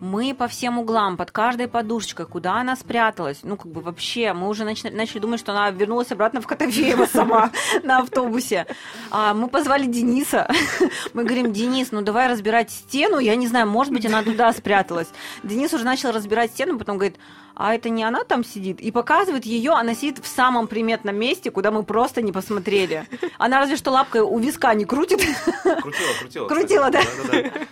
Мы 0.02 0.34
по 0.34 0.48
всем 0.48 0.80
углам, 0.80 1.16
под 1.16 1.30
каждой 1.30 1.68
подушечкой, 1.68 2.26
куда 2.26 2.54
она 2.54 2.74
спряталась, 2.74 3.38
ну, 3.44 3.56
как 3.56 3.70
бы 3.70 3.80
вообще, 3.80 4.32
мы 4.32 4.48
уже 4.48 4.64
начали, 4.64 4.92
начали 4.92 5.20
думать, 5.20 5.38
что 5.38 5.52
она 5.52 5.70
вернулась 5.70 6.10
обратно 6.10 6.40
в 6.40 6.46
Котофеево 6.48 7.06
сама 7.12 7.52
на 7.84 7.98
автобусе. 7.98 8.66
А 9.12 9.32
мы 9.32 9.46
позвали 9.46 9.86
Дениса. 9.86 10.50
Мы 11.14 11.22
говорим, 11.22 11.52
Денис, 11.52 11.92
ну 11.92 12.02
давай 12.02 12.26
разбирать 12.26 12.72
стену. 12.72 13.20
Я 13.20 13.36
не 13.36 13.46
знаю, 13.46 13.68
может 13.68 13.92
быть, 13.92 14.04
она 14.04 14.24
туда 14.24 14.52
спряталась. 14.52 15.06
Денис 15.44 15.72
уже 15.72 15.84
начал 15.84 16.10
разбирать 16.10 16.50
стену, 16.50 16.80
потом 16.80 16.96
говорит, 16.98 17.16
а 17.54 17.72
это 17.72 17.88
не 17.88 18.02
она 18.02 18.24
там 18.24 18.44
сидит? 18.44 18.80
И 18.80 18.90
показывает 18.90 19.44
ее, 19.44 19.72
она 19.72 19.94
сидит 19.94 20.18
в 20.18 20.26
самом 20.26 20.66
приметном 20.66 21.14
месте, 21.14 21.52
куда 21.52 21.70
мы 21.70 21.84
просто 21.84 22.22
не 22.22 22.32
посмотрели. 22.32 23.06
Она 23.38 23.60
разве 23.60 23.76
что 23.76 23.92
лапкой 23.92 24.22
у 24.22 24.36
виска 24.40 24.74
не 24.74 24.84
крутит. 24.84 25.20
Крутила, 25.62 26.12
крутила. 26.18 26.48
Крутила, 26.48 26.86
кстати. 26.86 26.92
да? 26.92 27.22
Да-да-да. 27.22 27.66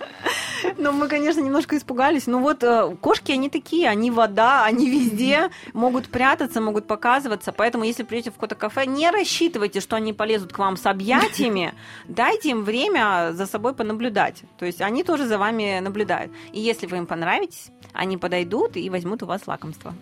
Ну, 0.77 0.93
мы, 0.93 1.09
конечно, 1.09 1.41
немножко 1.41 1.77
испугались. 1.77 2.27
Но 2.27 2.39
вот 2.39 2.63
э, 2.63 2.97
кошки, 3.01 3.33
они 3.33 3.49
такие, 3.49 3.89
они 3.89 4.11
вода, 4.11 4.65
они 4.65 4.89
везде, 4.91 5.51
могут 5.73 6.09
прятаться, 6.09 6.61
могут 6.61 6.87
показываться. 6.87 7.53
Поэтому, 7.53 7.85
если 7.85 8.03
придете 8.03 8.31
в 8.31 8.35
какое-то 8.35 8.55
кафе, 8.55 8.87
не 8.87 9.11
рассчитывайте, 9.11 9.81
что 9.81 9.97
они 9.97 10.13
полезут 10.13 10.53
к 10.53 10.59
вам 10.59 10.77
с 10.77 10.87
объятиями. 10.87 11.75
Дайте 12.09 12.51
им 12.51 12.65
время 12.65 13.33
за 13.33 13.47
собой 13.47 13.75
понаблюдать. 13.75 14.43
То 14.59 14.67
есть 14.67 14.81
они 14.81 15.05
тоже 15.05 15.27
за 15.27 15.39
вами 15.39 15.81
наблюдают. 15.81 16.33
И 16.53 16.61
если 16.61 16.87
вы 16.87 16.99
им 16.99 17.07
понравитесь, 17.07 17.71
они 17.93 18.17
подойдут 18.17 18.77
и 18.77 18.91
возьмут 18.91 19.23
у 19.23 19.27
вас 19.27 19.47
лакомство. 19.47 19.95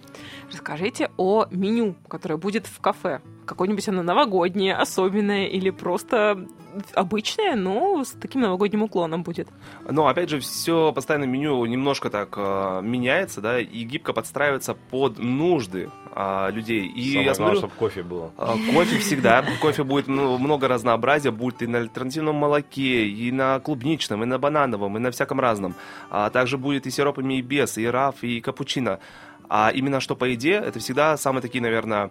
Расскажите 0.51 1.11
о 1.17 1.47
меню, 1.51 1.95
которое 2.09 2.37
будет 2.37 2.67
в 2.67 2.81
кафе. 2.81 3.21
Какое-нибудь 3.49 3.89
оно 3.89 4.03
новогоднее, 4.03 4.77
особенное 4.77 5.47
или 5.47 5.71
просто 5.71 6.47
обычное, 6.93 7.57
но 7.57 8.05
с 8.05 8.11
таким 8.11 8.43
новогодним 8.43 8.83
уклоном 8.83 9.23
будет. 9.23 9.49
Но 9.89 10.07
опять 10.07 10.29
же, 10.29 10.39
все 10.39 10.93
постоянно 10.93 11.25
меню 11.25 11.65
немножко 11.65 12.11
так 12.11 12.35
э, 12.37 12.81
меняется, 12.83 13.41
да, 13.41 13.59
и 13.59 13.85
гибко 13.85 14.13
подстраивается 14.13 14.75
под 14.75 15.19
нужды 15.19 15.91
а, 16.13 16.51
людей. 16.51 16.87
И 16.87 17.13
Самое 17.13 17.27
я 17.27 17.35
главное, 17.35 17.35
смотрю, 17.35 17.59
чтобы 17.59 17.75
кофе 17.75 18.03
было. 18.03 18.33
а, 18.37 18.55
кофе 18.75 18.99
всегда, 18.99 19.45
кофе 19.63 19.83
будет 19.83 20.09
ну, 20.09 20.37
много 20.37 20.69
разнообразия, 20.69 21.31
будет 21.31 21.63
и 21.63 21.67
на 21.67 21.79
альтернативном 21.79 22.37
молоке, 22.37 23.07
и 23.09 23.33
на 23.33 23.61
клубничном, 23.61 24.23
и 24.23 24.27
на 24.27 24.39
банановом, 24.39 24.97
и 24.99 25.01
на 25.01 25.11
всяком 25.11 25.41
разном. 25.41 25.75
А 26.11 26.29
также 26.29 26.59
будет 26.59 26.87
и 26.87 26.91
сиропами, 26.91 27.39
и 27.39 27.41
без, 27.41 27.79
и 27.79 27.87
раф, 27.87 28.23
и 28.23 28.43
капучино. 28.43 29.01
А 29.49 29.71
именно 29.75 30.01
что 30.01 30.15
по 30.15 30.27
еде, 30.27 30.53
это 30.53 30.79
всегда 30.79 31.17
самые 31.17 31.41
такие, 31.41 31.63
наверное, 31.63 32.11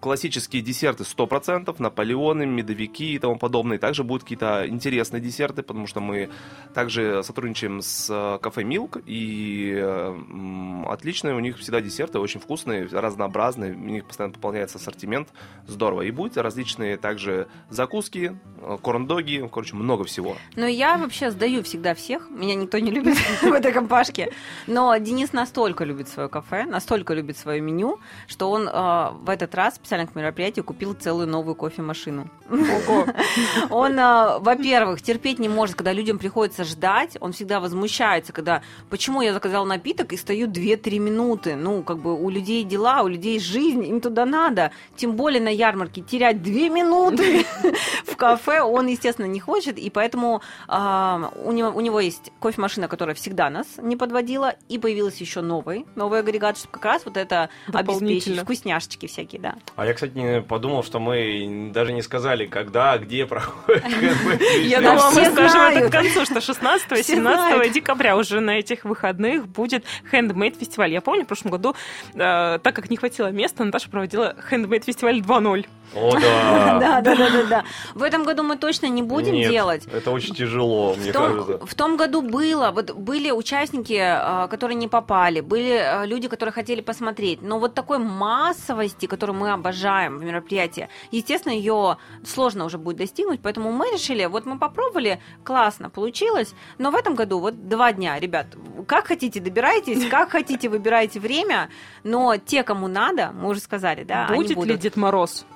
классические 0.00 0.60
десерты 0.60 1.04
100%, 1.04 1.74
наполеоны, 1.78 2.46
медовики 2.46 3.14
и 3.14 3.18
тому 3.18 3.38
подобное. 3.38 3.78
Также 3.78 4.02
будут 4.02 4.24
какие-то 4.24 4.66
интересные 4.68 5.20
десерты, 5.20 5.62
потому 5.62 5.86
что 5.86 6.00
мы 6.00 6.30
также 6.74 7.22
сотрудничаем 7.22 7.80
с 7.80 8.08
э, 8.10 8.38
кафе 8.42 8.64
Милк, 8.64 8.98
и 9.06 9.72
э, 9.76 10.84
отличные 10.88 11.34
у 11.34 11.38
них 11.38 11.58
всегда 11.58 11.80
десерты, 11.80 12.18
очень 12.18 12.40
вкусные, 12.40 12.88
разнообразные, 12.90 13.72
у 13.74 13.76
них 13.76 14.06
постоянно 14.06 14.34
пополняется 14.34 14.78
ассортимент, 14.78 15.28
здорово. 15.68 16.02
И 16.02 16.10
будут 16.10 16.36
различные 16.36 16.96
также 16.96 17.46
закуски, 17.70 18.36
э, 18.62 18.78
корн-доги, 18.82 19.48
короче, 19.52 19.76
много 19.76 20.04
всего. 20.04 20.36
Но 20.56 20.66
я 20.66 20.96
вообще 20.96 21.30
сдаю 21.30 21.62
всегда 21.62 21.94
всех. 21.94 22.28
Меня 22.30 22.56
никто 22.56 22.80
не 22.80 22.90
любит 22.90 23.16
в 23.42 23.52
этой 23.52 23.72
компашке. 23.72 24.32
Но 24.66 24.96
Денис 24.96 25.32
настолько 25.32 25.84
любит 25.84 26.08
свое 26.08 26.28
кафе, 26.28 26.64
настолько 26.64 27.14
любит 27.14 27.38
свое 27.38 27.60
меню, 27.60 28.00
что 28.26 28.50
он 28.50 28.66
в 28.66 29.30
этот 29.36 29.54
раз 29.54 29.76
специально 29.76 30.06
к 30.06 30.14
мероприятию 30.14 30.64
купил 30.64 30.94
целую 30.94 31.28
новую 31.28 31.54
кофемашину. 31.54 32.30
Он, 33.70 33.98
э, 33.98 34.38
во-первых, 34.38 35.02
терпеть 35.02 35.38
не 35.38 35.48
может, 35.48 35.76
когда 35.76 35.92
людям 35.92 36.18
приходится 36.18 36.64
ждать. 36.64 37.16
Он 37.20 37.32
всегда 37.32 37.60
возмущается, 37.60 38.32
когда 38.32 38.62
почему 38.90 39.22
я 39.22 39.32
заказал 39.32 39.64
напиток 39.64 40.12
и 40.12 40.16
стою 40.16 40.48
2-3 40.48 40.98
минуты. 40.98 41.56
Ну, 41.56 41.82
как 41.82 41.98
бы 41.98 42.20
у 42.20 42.30
людей 42.30 42.64
дела, 42.64 43.02
у 43.02 43.08
людей 43.08 43.38
жизнь, 43.40 43.84
им 43.84 44.00
туда 44.00 44.24
надо. 44.24 44.72
Тем 44.96 45.12
более 45.12 45.40
на 45.40 45.48
ярмарке 45.48 46.02
терять 46.02 46.42
2 46.42 46.52
минуты 46.68 47.44
в 48.06 48.16
кафе 48.16 48.62
он, 48.62 48.86
естественно, 48.86 49.26
не 49.26 49.40
хочет. 49.40 49.78
И 49.78 49.90
поэтому 49.90 50.42
а, 50.68 51.32
у, 51.44 51.52
него, 51.52 52.00
есть 52.00 52.32
кофемашина, 52.40 52.88
которая 52.88 53.14
всегда 53.14 53.50
нас 53.50 53.66
не 53.78 53.96
подводила. 53.96 54.54
И 54.68 54.78
появилась 54.78 55.20
еще 55.20 55.40
новый, 55.40 55.86
новый 55.94 56.20
агрегат, 56.20 56.58
чтобы 56.58 56.72
как 56.72 56.84
раз 56.84 57.02
вот 57.04 57.16
это 57.16 57.50
обеспечить. 57.72 58.40
Вкусняшечки 58.40 59.06
всякие, 59.06 59.25
да. 59.34 59.56
А 59.74 59.84
я, 59.86 59.94
кстати, 59.94 60.16
не 60.16 60.40
подумал, 60.42 60.84
что 60.84 61.00
мы 61.00 61.70
даже 61.72 61.92
не 61.92 62.02
сказали, 62.02 62.46
когда, 62.46 62.96
где 62.98 63.26
проходит. 63.26 63.84
Я 64.62 64.80
думала, 64.80 65.10
мы 65.10 65.22
все 65.22 65.30
скажем 65.32 65.60
это 65.62 65.88
к 65.88 65.92
концу, 65.92 66.24
что 66.24 66.40
16 66.40 66.92
и 66.92 66.94
Все 66.96 67.14
17 67.16 67.56
знают. 67.56 67.72
декабря 67.72 68.16
уже 68.16 68.40
на 68.40 68.58
этих 68.58 68.84
выходных 68.84 69.48
будет 69.48 69.84
Handmade 70.12 70.58
фестиваль. 70.58 70.92
Я 70.92 71.00
помню, 71.00 71.24
в 71.24 71.26
прошлом 71.26 71.50
году, 71.50 71.74
э, 72.14 72.58
так 72.62 72.76
как 72.76 72.90
не 72.90 72.96
хватило 72.96 73.28
места, 73.30 73.64
Наташа 73.64 73.90
проводила 73.90 74.36
Handmade 74.50 74.84
фестиваль 74.84 75.18
2.0. 75.20 75.66
О, 75.94 76.12
да. 76.20 76.78
Да, 76.80 77.00
да, 77.00 77.14
да, 77.14 77.30
да, 77.30 77.42
да. 77.48 77.64
В 77.94 78.02
этом 78.02 78.24
году 78.24 78.42
мы 78.42 78.56
точно 78.56 78.86
не 78.86 79.02
будем 79.02 79.34
Нет, 79.34 79.50
делать. 79.50 79.86
Это 79.92 80.10
очень 80.10 80.34
тяжело, 80.34 80.94
мне 80.96 81.12
том, 81.12 81.46
кажется. 81.46 81.66
в 81.66 81.74
том 81.74 81.96
году 81.96 82.22
было, 82.22 82.70
вот 82.70 82.90
были 82.92 83.30
участники, 83.30 83.94
э, 83.94 84.48
которые 84.48 84.76
не 84.76 84.88
попали, 84.88 85.40
были 85.40 85.78
э, 85.80 86.06
люди, 86.06 86.28
которые 86.28 86.52
хотели 86.52 86.80
посмотреть, 86.80 87.42
но 87.42 87.58
вот 87.58 87.74
такой 87.74 87.98
массовости, 87.98 89.05
которую 89.06 89.38
мы 89.38 89.50
обожаем 89.50 90.18
в 90.18 90.24
мероприятии, 90.24 90.88
естественно, 91.10 91.52
ее 91.52 91.98
сложно 92.24 92.64
уже 92.64 92.78
будет 92.78 92.96
достигнуть, 92.96 93.40
поэтому 93.40 93.72
мы 93.72 93.86
решили, 93.92 94.24
вот 94.26 94.46
мы 94.46 94.58
попробовали, 94.58 95.20
классно 95.44 95.90
получилось, 95.90 96.54
но 96.78 96.90
в 96.90 96.94
этом 96.94 97.14
году 97.14 97.38
вот 97.38 97.68
два 97.68 97.92
дня, 97.92 98.18
ребят, 98.18 98.46
как 98.86 99.06
хотите 99.06 99.40
добирайтесь, 99.40 100.06
как 100.10 100.30
хотите 100.30 100.68
выбирайте 100.68 101.20
время, 101.20 101.68
но 102.04 102.36
те, 102.36 102.62
кому 102.62 102.88
надо, 102.88 103.32
мы 103.32 103.48
уже 103.50 103.60
сказали, 103.60 104.04
да, 104.04 104.28
будет 104.28 104.56
ли. 104.64 104.76
Дед 104.76 104.96
Мороз? 104.96 105.46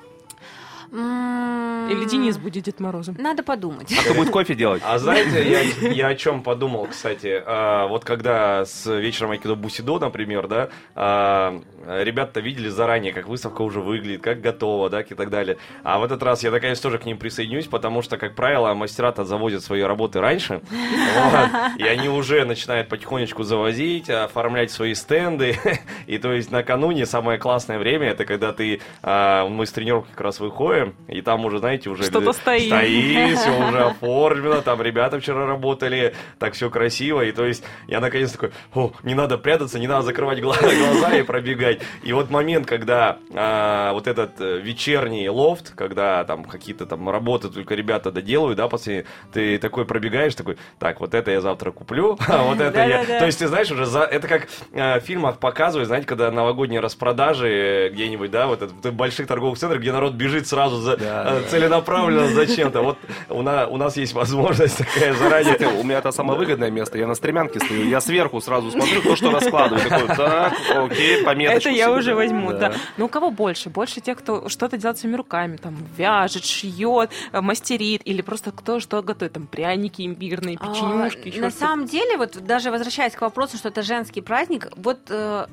Или 0.92 2.05
Денис 2.05 2.37
будет 2.38 2.64
Дед 2.64 2.81
Морозом? 2.81 3.16
Надо 3.18 3.42
подумать. 3.42 3.92
А 3.96 4.03
кто 4.03 4.14
будет 4.14 4.31
кофе 4.31 4.55
делать? 4.55 4.83
А 4.85 4.98
знаете, 4.98 5.48
я, 5.48 5.90
я 5.90 6.09
о 6.09 6.14
чем 6.14 6.42
подумал, 6.42 6.87
кстати, 6.87 7.42
А, 7.46 7.87
вот 7.87 8.05
когда 8.05 8.64
с 8.64 8.87
вечером 8.87 9.33
Айкидо 9.33 9.55
Бусидо, 9.55 9.98
например, 9.98 10.48
да, 10.48 10.68
а, 10.94 11.61
ребята 11.87 12.40
видели 12.40 12.68
заранее, 12.68 13.12
как 13.12 13.29
выставка 13.29 13.62
уже 13.62 13.81
выглядит, 13.81 14.22
как 14.22 14.40
готова, 14.40 14.90
да, 14.90 15.00
и 15.00 15.14
так 15.14 15.31
далее. 15.31 15.59
А 15.83 15.98
в 15.98 16.05
этот 16.05 16.22
раз 16.22 16.42
я, 16.42 16.50
наконец, 16.50 16.81
тоже 16.81 16.98
к 16.98 17.07
ним 17.07 17.18
присоединюсь, 17.18 17.66
потому 17.66 18.03
что, 18.03 18.16
как 18.16 18.35
правило, 18.35 18.74
мастера-то 18.74 19.24
завозят 19.24 19.62
свои 19.62 19.83
работы 19.83 20.20
раньше, 20.20 20.61
вот, 20.70 21.50
и 21.79 21.85
они 21.85 22.09
уже 22.09 22.44
начинают 22.44 22.88
потихонечку 22.88 23.42
завозить, 23.42 24.11
оформлять 24.11 24.70
свои 24.70 24.94
стенды, 24.94 25.57
и 26.07 26.18
то 26.18 26.33
есть 26.33 26.50
накануне 26.50 27.07
самое 27.07 27.38
классное 27.38 27.79
время, 27.79 28.09
это 28.09 28.24
когда 28.24 28.53
ты, 28.53 28.81
а, 29.03 29.48
мы 29.48 29.66
с 29.66 29.72
тренировки 29.72 30.11
как 30.11 30.20
раз 30.20 30.40
выходим, 30.40 30.79
и 31.08 31.20
там 31.22 31.44
уже, 31.44 31.58
знаете, 31.58 31.90
уже... 31.90 32.04
Что-то 32.04 32.32
стоит. 32.32 32.66
Стоит, 32.66 33.38
все 33.38 33.50
уже 33.68 33.84
оформлено, 33.84 34.60
там 34.62 34.82
ребята 34.82 35.20
вчера 35.20 35.46
работали, 35.46 36.14
так 36.38 36.54
все 36.54 36.70
красиво, 36.70 37.22
и 37.22 37.32
то 37.32 37.44
есть 37.44 37.64
я 37.86 38.00
наконец 38.00 38.32
такой, 38.32 38.52
о, 38.74 38.92
не 39.02 39.14
надо 39.14 39.38
прятаться, 39.38 39.78
не 39.78 39.86
надо 39.86 40.02
закрывать 40.02 40.40
гла- 40.40 40.56
глаза 40.60 41.16
и 41.16 41.22
пробегать. 41.22 41.80
И 42.02 42.12
вот 42.12 42.30
момент, 42.30 42.66
когда 42.66 43.18
а, 43.34 43.92
вот 43.92 44.06
этот 44.06 44.40
э, 44.40 44.58
вечерний 44.60 45.28
лофт, 45.28 45.74
когда 45.74 46.24
там 46.24 46.44
какие-то 46.44 46.86
там 46.86 47.08
работы 47.08 47.48
только 47.48 47.74
ребята 47.74 48.10
доделают, 48.10 48.58
да, 48.58 48.68
после 48.68 49.06
ты 49.32 49.58
такой 49.58 49.84
пробегаешь, 49.84 50.34
такой, 50.34 50.56
так, 50.78 51.00
вот 51.00 51.14
это 51.14 51.30
я 51.30 51.40
завтра 51.40 51.70
куплю, 51.72 52.18
а 52.28 52.44
вот 52.44 52.60
это 52.60 52.86
я... 52.86 53.04
То 53.04 53.26
есть 53.26 53.38
ты 53.38 53.48
знаешь, 53.48 53.70
уже 53.70 53.86
за... 53.86 54.00
это 54.00 54.28
как 54.28 54.48
э, 54.72 55.00
в 55.00 55.02
фильмах 55.02 55.38
показывают, 55.38 55.88
знаете, 55.88 56.06
когда 56.06 56.30
новогодние 56.30 56.80
распродажи 56.80 57.48
э, 57.48 57.88
где-нибудь, 57.90 58.30
да, 58.30 58.46
вот 58.46 58.62
в 58.62 58.92
больших 58.92 59.26
торговых 59.26 59.58
центрах, 59.58 59.80
где 59.80 59.92
народ 59.92 60.14
бежит 60.14 60.46
сразу 60.46 60.69
за 60.76 60.96
э, 61.00 61.42
целенаправленно 61.48 62.28
за 62.28 62.46
чем-то. 62.46 62.83
Вот 62.83 62.98
у, 63.28 63.42
на- 63.42 63.66
у 63.66 63.76
нас 63.76 63.96
есть 63.96 64.12
возможность 64.12 64.78
такая 64.78 65.14
заранее. 65.14 65.54
Кстати, 65.54 65.72
у 65.80 65.83
меня 65.85 65.98
это 65.98 66.12
самое 66.12 66.38
выгодное 66.38 66.70
место. 66.70 66.98
Я 66.98 67.06
на 67.06 67.14
стремянке 67.14 67.61
стою. 67.61 67.88
Я 67.88 68.00
сверху 68.00 68.40
сразу 68.40 68.70
смотрю, 68.70 69.00
кто 69.00 69.16
что 69.16 69.30
раскладывает. 69.30 69.88
Такой, 69.88 70.16
так, 70.16 70.52
окей, 70.76 71.24
пометочку. 71.24 71.68
Это 71.68 71.76
я 71.78 71.90
уже 71.90 72.11
да. 72.11 72.16
возьму, 72.16 72.50
да. 72.52 72.59
Да. 72.59 72.72
Но 72.96 73.04
у 73.06 73.09
кого 73.09 73.30
больше? 73.30 73.70
Больше 73.70 74.00
тех, 74.00 74.18
кто 74.18 74.48
что-то 74.48 74.76
делает 74.76 74.98
своими 74.98 75.16
руками, 75.16 75.56
там, 75.56 75.76
вяжет, 75.96 76.44
шьет, 76.44 77.11
э, 77.33 77.40
мастерит, 77.40 78.02
или 78.04 78.22
просто 78.22 78.52
кто 78.52 78.80
что 78.80 79.02
готовит, 79.02 79.33
там, 79.33 79.46
пряники 79.46 80.02
имбирные, 80.06 80.56
печенюшки, 80.56 81.22
А, 81.24 81.28
еще 81.28 81.40
На 81.40 81.50
что-то. 81.50 81.64
самом 81.66 81.87
деле, 81.87 82.16
вот 82.16 82.37
даже 82.44 82.70
возвращаясь 82.70 83.14
к 83.14 83.20
вопросу, 83.20 83.56
что 83.56 83.68
это 83.68 83.83
женский 83.83 84.20
праздник, 84.20 84.68
вот, 84.76 84.98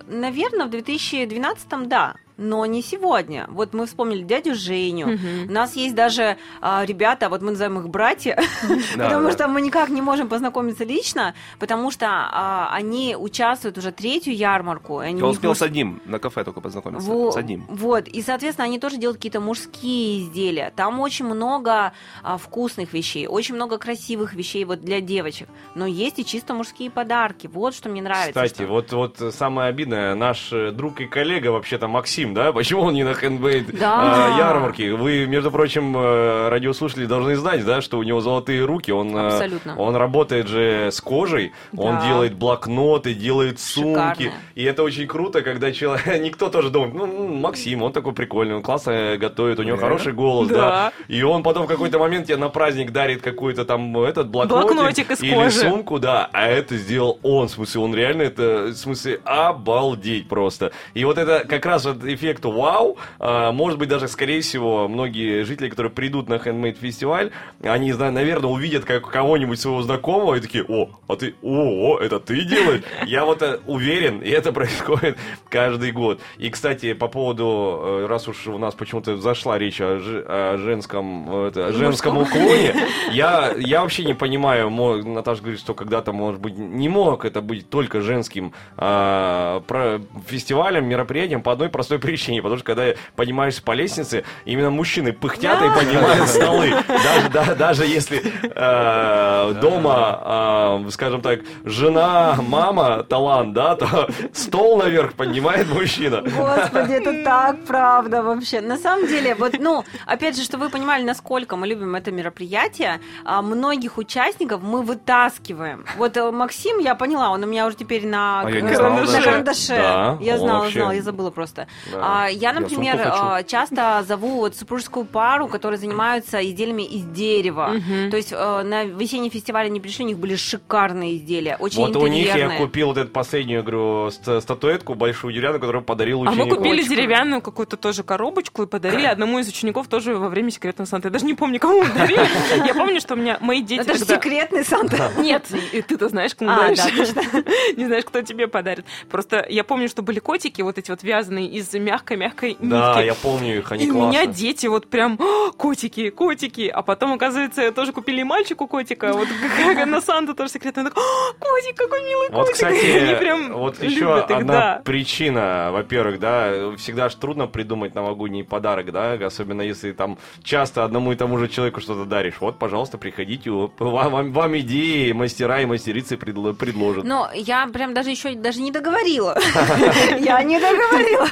наверное, 0.08 0.66
в 0.68 0.70
2012-м, 0.70 1.88
да, 1.90 2.16
но 2.38 2.66
не 2.66 2.82
сегодня. 2.82 3.46
Вот 3.50 3.74
мы 3.74 3.86
вспомнили 3.86 4.24
дядю 4.24 4.56
Женю. 4.56 5.08
Мгм. 5.08 5.50
У 5.50 5.52
нас 5.52 5.76
есть 5.76 5.96
даже 5.96 6.38
а, 6.62 6.86
ребята, 6.86 7.30
вот 7.30 7.42
мы 7.42 7.52
называем 7.52 7.80
их 7.80 7.90
братья, 7.90 8.40
потому 8.96 9.32
что 9.32 9.48
мы 9.48 9.62
никак 9.62 9.90
не 9.90 10.02
можем 10.02 10.30
познакомиться 10.30 10.84
лично, 10.84 11.34
потому 11.60 11.92
что 11.92 12.08
а, 12.08 12.70
они 12.72 13.16
участвуют 13.18 13.78
уже 13.78 13.92
третью 13.92 14.36
ярмарку. 14.36 15.02
Я 15.02 15.26
успел 15.26 15.56
с 15.56 15.62
одним 15.62 16.02
на 16.06 16.20
кафе 16.20 16.44
только 16.44 16.62
познакомиться. 16.62 17.32
С 17.32 17.38
одним. 17.38 17.66
Вот, 17.70 18.08
и, 18.08 18.22
соответственно, 18.22 18.66
они 18.66 18.80
тоже 18.80 18.98
делают 18.98 19.18
какие-то 19.18 19.40
мужские 19.40 20.22
изделия. 20.22 20.72
Там 20.76 21.00
очень 21.00 21.26
много 21.26 21.94
а, 22.24 22.38
вкусных 22.38 22.94
вещей, 22.94 23.28
очень 23.28 23.56
много 23.56 23.78
красивых 23.78 24.34
вещей 24.34 24.64
вот 24.66 24.82
для 24.82 25.02
девочек. 25.02 25.50
Но 25.76 25.86
есть 25.86 26.20
и 26.20 26.26
чисто 26.26 26.54
мужские 26.54 26.92
подарки. 26.92 27.48
Вот 27.48 27.74
что 27.76 27.90
мне 27.90 28.02
нравится. 28.02 28.44
Кстати, 28.44 28.68
вот, 28.68 28.92
вот 28.92 29.18
самое 29.34 29.70
обидное, 29.70 30.16
наш 30.16 30.52
э, 30.52 30.72
друг 30.72 31.02
и 31.02 31.06
коллега, 31.06 31.48
вообще-то 31.50 31.88
Максим, 31.88 32.27
да, 32.34 32.52
почему 32.54 32.82
он 32.82 32.94
не 32.94 33.04
на 33.04 33.14
хендмейд 33.14 33.78
Да. 33.80 34.34
э, 34.36 34.38
ярмарке? 34.40 34.94
Вы, 34.94 35.26
между 35.28 35.52
прочим, 35.52 35.96
э, 35.98 36.50
радиослушатели 36.50 37.06
должны 37.06 37.36
знать, 37.36 37.66
да, 37.66 37.82
что 37.82 37.98
у 38.00 38.04
него 38.04 38.22
золотые 38.22 38.64
руки, 38.66 38.92
он, 38.92 39.16
э, 39.16 39.28
Абсолютно. 39.28 39.76
он 39.78 39.96
работает 39.96 40.48
же 40.48 40.90
с 40.92 41.02
кожей, 41.02 41.52
он 41.76 41.96
Да. 41.96 42.06
делает 42.08 42.34
блокноты, 42.36 43.14
делает 43.14 43.60
сумки, 43.60 44.24
Шикарно. 44.24 44.40
и 44.56 44.64
это 44.64 44.84
очень 44.84 45.08
круто, 45.08 45.42
когда 45.42 45.72
человек, 45.72 46.06
никто 46.22 46.50
тоже 46.50 46.70
думает, 46.70 46.94
ну, 46.94 47.06
ну, 47.06 47.28
Максим, 47.36 47.84
он 47.84 47.92
такой 47.92 48.14
прикольный, 48.14 48.56
он 48.56 48.62
классно 48.62 49.18
готовит, 49.18 49.60
у 49.60 49.64
него 49.64 49.78
Да. 49.78 49.84
хороший 49.84 50.14
голос, 50.14 50.48
да. 50.48 50.58
Да. 50.58 50.92
и 51.08 51.22
он 51.24 51.44
потом 51.44 51.66
в 51.66 51.68
какой-то 51.68 52.00
момент 52.00 52.28
тебе 52.28 52.38
на 52.38 52.50
праздник 52.50 52.92
дарит 52.92 53.22
какой-то 53.22 53.66
там 53.66 53.98
этот 54.00 54.30
блокнотик, 54.30 54.68
Блокнотик 54.76 55.12
из 55.12 55.22
или 55.24 55.34
кожи. 55.34 55.52
сумку, 55.52 56.00
да, 56.00 56.30
а 56.34 56.48
это 56.48 56.78
сделал 56.78 57.20
он, 57.24 57.48
в 57.48 57.52
смысле, 57.52 57.82
он 57.82 57.96
реально 57.96 58.24
это, 58.24 58.68
в 58.68 58.74
смысле, 58.76 59.20
обалдеть 59.26 60.28
просто. 60.28 60.72
И 60.94 61.04
вот 61.06 61.18
это 61.18 61.46
как 61.48 61.66
раз 61.66 61.86
вот 61.86 62.04
эффект 62.18 62.46
вау, 62.46 62.98
а, 63.20 63.52
может 63.52 63.80
быть, 63.80 63.90
даже, 63.90 64.08
скорее 64.08 64.42
всего, 64.42 64.88
многие 64.88 65.44
жители, 65.44 65.70
которые 65.70 65.92
придут 65.92 66.28
на 66.30 66.36
Handmade 66.36 66.78
фестиваль, 66.80 67.32
они, 67.64 67.94
наверное, 67.94 68.50
увидят 68.50 68.86
как 68.86 69.10
кого-нибудь 69.10 69.60
своего 69.60 69.82
знакомого 69.82 70.36
и 70.36 70.42
такие, 70.42 70.66
о, 70.68 70.90
а 71.08 71.16
ты, 71.16 71.36
о, 71.42 71.96
о, 71.96 72.00
это 72.00 72.20
ты 72.20 72.44
делаешь? 72.44 72.82
Я 73.06 73.26
вот 73.26 73.42
э, 73.42 73.60
уверен, 73.68 74.20
и 74.20 74.30
это 74.30 74.52
происходит 74.58 75.18
каждый 75.50 75.92
год. 75.92 76.20
И, 76.38 76.50
кстати, 76.50 76.94
по 76.94 77.08
поводу, 77.08 77.80
э, 78.04 78.06
раз 78.08 78.28
уж 78.28 78.48
у 78.48 78.58
нас 78.58 78.74
почему-то 78.76 79.18
зашла 79.18 79.58
речь 79.58 79.80
о, 79.80 80.00
жи- 80.00 80.26
о 80.28 80.58
женском, 80.58 81.46
э, 81.46 81.48
это, 81.50 81.72
женском 81.74 82.18
уклоне, 82.18 82.76
я, 83.12 83.54
я 83.58 83.82
вообще 83.82 84.04
не 84.04 84.14
понимаю, 84.14 84.70
Наташа 85.04 85.42
говорит, 85.42 85.60
что 85.60 85.74
когда-то, 85.74 86.12
может 86.14 86.42
быть, 86.42 86.58
не 86.58 86.90
мог 86.90 87.26
это 87.26 87.42
быть 87.42 87.70
только 87.70 88.02
женским 88.02 88.54
а, 88.78 89.62
про- 89.62 90.02
фестивалем, 90.28 90.86
мероприятием 90.88 91.42
по 91.42 91.52
одной 91.52 91.70
простой 91.70 92.00
причине, 92.08 92.42
потому 92.42 92.58
что 92.58 92.66
когда 92.66 92.94
поднимаешься 93.16 93.62
по 93.62 93.74
лестнице, 93.74 94.24
именно 94.46 94.70
мужчины 94.70 95.12
пыхтят 95.14 95.62
и 95.62 95.70
поднимают 95.78 96.28
столы. 96.30 96.70
Даже, 96.88 97.30
да- 97.34 97.56
даже 97.56 97.86
если 97.86 98.22
э, 98.44 99.54
дома, 99.62 100.82
э, 100.86 100.90
скажем 100.92 101.22
так, 101.22 101.42
жена, 101.66 102.38
мама, 102.42 103.04
талант, 103.04 103.54
да, 103.54 103.76
то 103.76 104.08
стол 104.34 104.78
наверх 104.78 105.14
поднимает 105.14 105.68
мужчина. 105.68 106.22
Господи, 106.22 106.94
это 106.94 107.24
так 107.24 107.66
правда 107.66 108.24
вообще. 108.24 108.62
На 108.62 108.78
самом 108.78 109.08
деле, 109.08 109.36
вот, 109.36 109.56
ну, 109.60 109.84
опять 110.06 110.38
же, 110.38 110.44
чтобы 110.44 110.66
вы 110.66 110.70
понимали, 110.70 111.04
насколько 111.04 111.56
мы 111.56 111.68
любим 111.68 111.96
это 111.96 112.12
мероприятие, 112.12 113.00
а, 113.26 113.42
многих 113.42 113.98
участников 113.98 114.62
мы 114.62 114.82
вытаскиваем. 114.82 115.86
Вот 115.98 116.16
э, 116.18 116.32
Максим, 116.32 116.80
я 116.80 116.96
поняла, 116.96 117.32
он 117.32 117.44
у 117.44 117.48
меня 117.48 117.66
уже 117.68 117.76
теперь 117.76 118.08
на, 118.08 118.42
А 118.42 118.50
я 118.50 118.64
на 118.64 118.70
карандаше. 118.72 119.76
Да, 119.78 120.18
я 120.22 120.38
знала, 120.38 120.60
вообще- 120.64 120.80
знала, 120.80 120.92
я 120.92 121.02
забыла 121.02 121.32
просто. 121.32 121.68
Да. 121.92 121.97
А, 122.02 122.28
я, 122.30 122.54
например, 122.54 122.98
хочу. 122.98 123.10
а, 123.24 123.44
часто 123.44 124.04
зову 124.08 124.38
вот 124.38 124.56
супружескую 124.56 125.06
пару, 125.06 125.48
которые 125.48 125.80
занимаются 125.80 126.44
изделиями 126.46 126.84
из 126.84 127.04
дерева. 127.06 127.74
Мгм. 127.76 128.12
То 128.12 128.18
есть 128.18 128.32
э, 128.32 128.64
на 128.64 128.84
весенний 128.86 129.30
фестиваль 129.30 129.66
они 129.68 129.80
пришли, 129.80 130.06
у 130.06 130.08
них 130.08 130.18
были 130.18 130.36
шикарные 130.36 131.18
изделия, 131.18 131.58
очень 131.60 131.78
Вот 131.80 131.96
у 131.96 132.08
них 132.08 132.34
я 132.36 132.58
купил 132.58 132.88
вот 132.88 132.98
эту 132.98 133.12
последнюю, 133.12 133.62
говорю, 133.64 134.10
ста- 134.12 134.42
статуэтку 134.42 134.94
большую 134.96 135.34
деревянную, 135.34 135.60
которую 135.62 135.84
подарил 135.84 136.22
А 136.22 136.26
мы 136.26 136.32
ученику. 136.44 136.56
купили 136.58 136.84
деревянную 136.84 137.42
какую-то 137.42 137.78
тоже 137.78 138.04
коробочку 138.04 138.64
и 138.64 138.68
подарили 138.68 139.06
одному 139.06 139.40
из 139.40 139.48
учеников 139.48 139.88
тоже 139.88 140.16
во 140.16 140.30
время 140.30 140.52
секретного 140.52 140.88
Санта. 140.88 141.08
Я 141.08 141.12
даже 141.14 141.26
не 141.26 141.34
помню, 141.34 141.60
кому 141.60 141.84
мы 141.84 141.90
дарили. 141.94 142.20
Я 142.68 142.74
помню, 142.74 143.00
что 143.00 143.14
у 143.14 143.18
меня 143.18 143.38
мои 143.42 143.62
дети 143.62 143.82
Это 143.82 143.94
же 143.96 144.06
секретный 144.06 144.64
Санта. 144.66 145.12
Нет, 145.18 145.46
и 145.72 145.82
ты-то 145.82 146.10
знаешь, 146.10 146.34
кому 146.36 146.52
А, 146.52 146.58
даришь. 146.76 147.10
да. 147.14 147.22
Не 147.78 147.86
знаешь, 147.86 148.06
кто 148.06 148.22
тебе 148.22 148.48
подарит. 148.48 148.86
Просто 149.10 149.46
я 149.50 149.64
помню, 149.64 149.88
что 149.90 150.02
были 150.02 150.20
котики, 150.20 150.62
вот 150.62 150.78
эти 150.78 150.90
вот 150.92 151.04
вязаные 151.04 151.48
из 151.48 151.74
мягкой-мягкой 151.80 152.50
нитки. 152.52 152.66
Да, 152.66 153.02
я 153.02 153.14
помню 153.14 153.58
их, 153.60 153.72
они 153.72 153.86
и 153.86 153.90
у 153.92 153.94
классные. 153.94 154.24
меня 154.24 154.34
дети 154.34 154.68
вот 154.68 154.88
прям 154.88 155.18
«А, 155.20 155.52
котики, 155.52 156.10
котики. 156.10 156.68
А 156.68 156.82
потом, 156.82 157.14
оказывается, 157.14 157.72
тоже 157.72 157.94
купили 157.94 158.22
и 158.22 158.24
мальчику 158.24 158.68
котика. 158.68 159.14
Вот 159.14 159.28
как 159.76 159.86
на 159.88 160.02
Санту 160.02 160.34
тоже 160.34 160.52
секретно. 160.52 160.84
Он 160.84 160.88
такой, 160.90 161.04
«А, 161.04 161.34
котик, 161.40 161.76
какой 161.78 162.02
милый 162.04 162.30
Вот, 162.30 162.40
котик. 162.48 162.54
кстати, 162.54 162.86
Они 162.86 163.16
прям 163.16 163.54
вот 163.54 163.82
еще 163.84 164.00
их, 164.20 164.32
одна 164.32 164.54
да. 164.54 164.82
причина, 164.84 165.70
во-первых, 165.72 166.20
да, 166.20 166.76
всегда 166.78 167.10
же 167.10 167.18
трудно 167.18 167.48
придумать 167.48 167.96
новогодний 167.96 168.44
подарок, 168.44 168.92
да, 168.92 169.14
особенно 169.14 169.62
если 169.62 169.92
там 169.92 170.18
часто 170.44 170.84
одному 170.84 171.12
и 171.12 171.16
тому 171.16 171.38
же 171.38 171.48
человеку 171.48 171.82
что-то 171.82 172.06
даришь. 172.06 172.36
Вот, 172.40 172.60
пожалуйста, 172.60 172.98
приходите, 172.98 173.50
вам, 173.52 173.72
вам- 174.12 174.32
вам 174.34 174.58
идеи 174.60 175.12
мастера 175.12 175.62
и 175.62 175.66
мастерицы 175.66 176.16
предло- 176.16 176.54
предложат. 176.54 177.04
Но 177.04 177.30
я 177.34 177.68
прям 177.68 177.94
даже 177.94 178.10
еще 178.10 178.34
даже 178.36 178.62
не 178.62 178.72
договорила. 178.72 179.38
Я 180.20 180.42
не 180.44 180.60
договорила. 180.60 181.28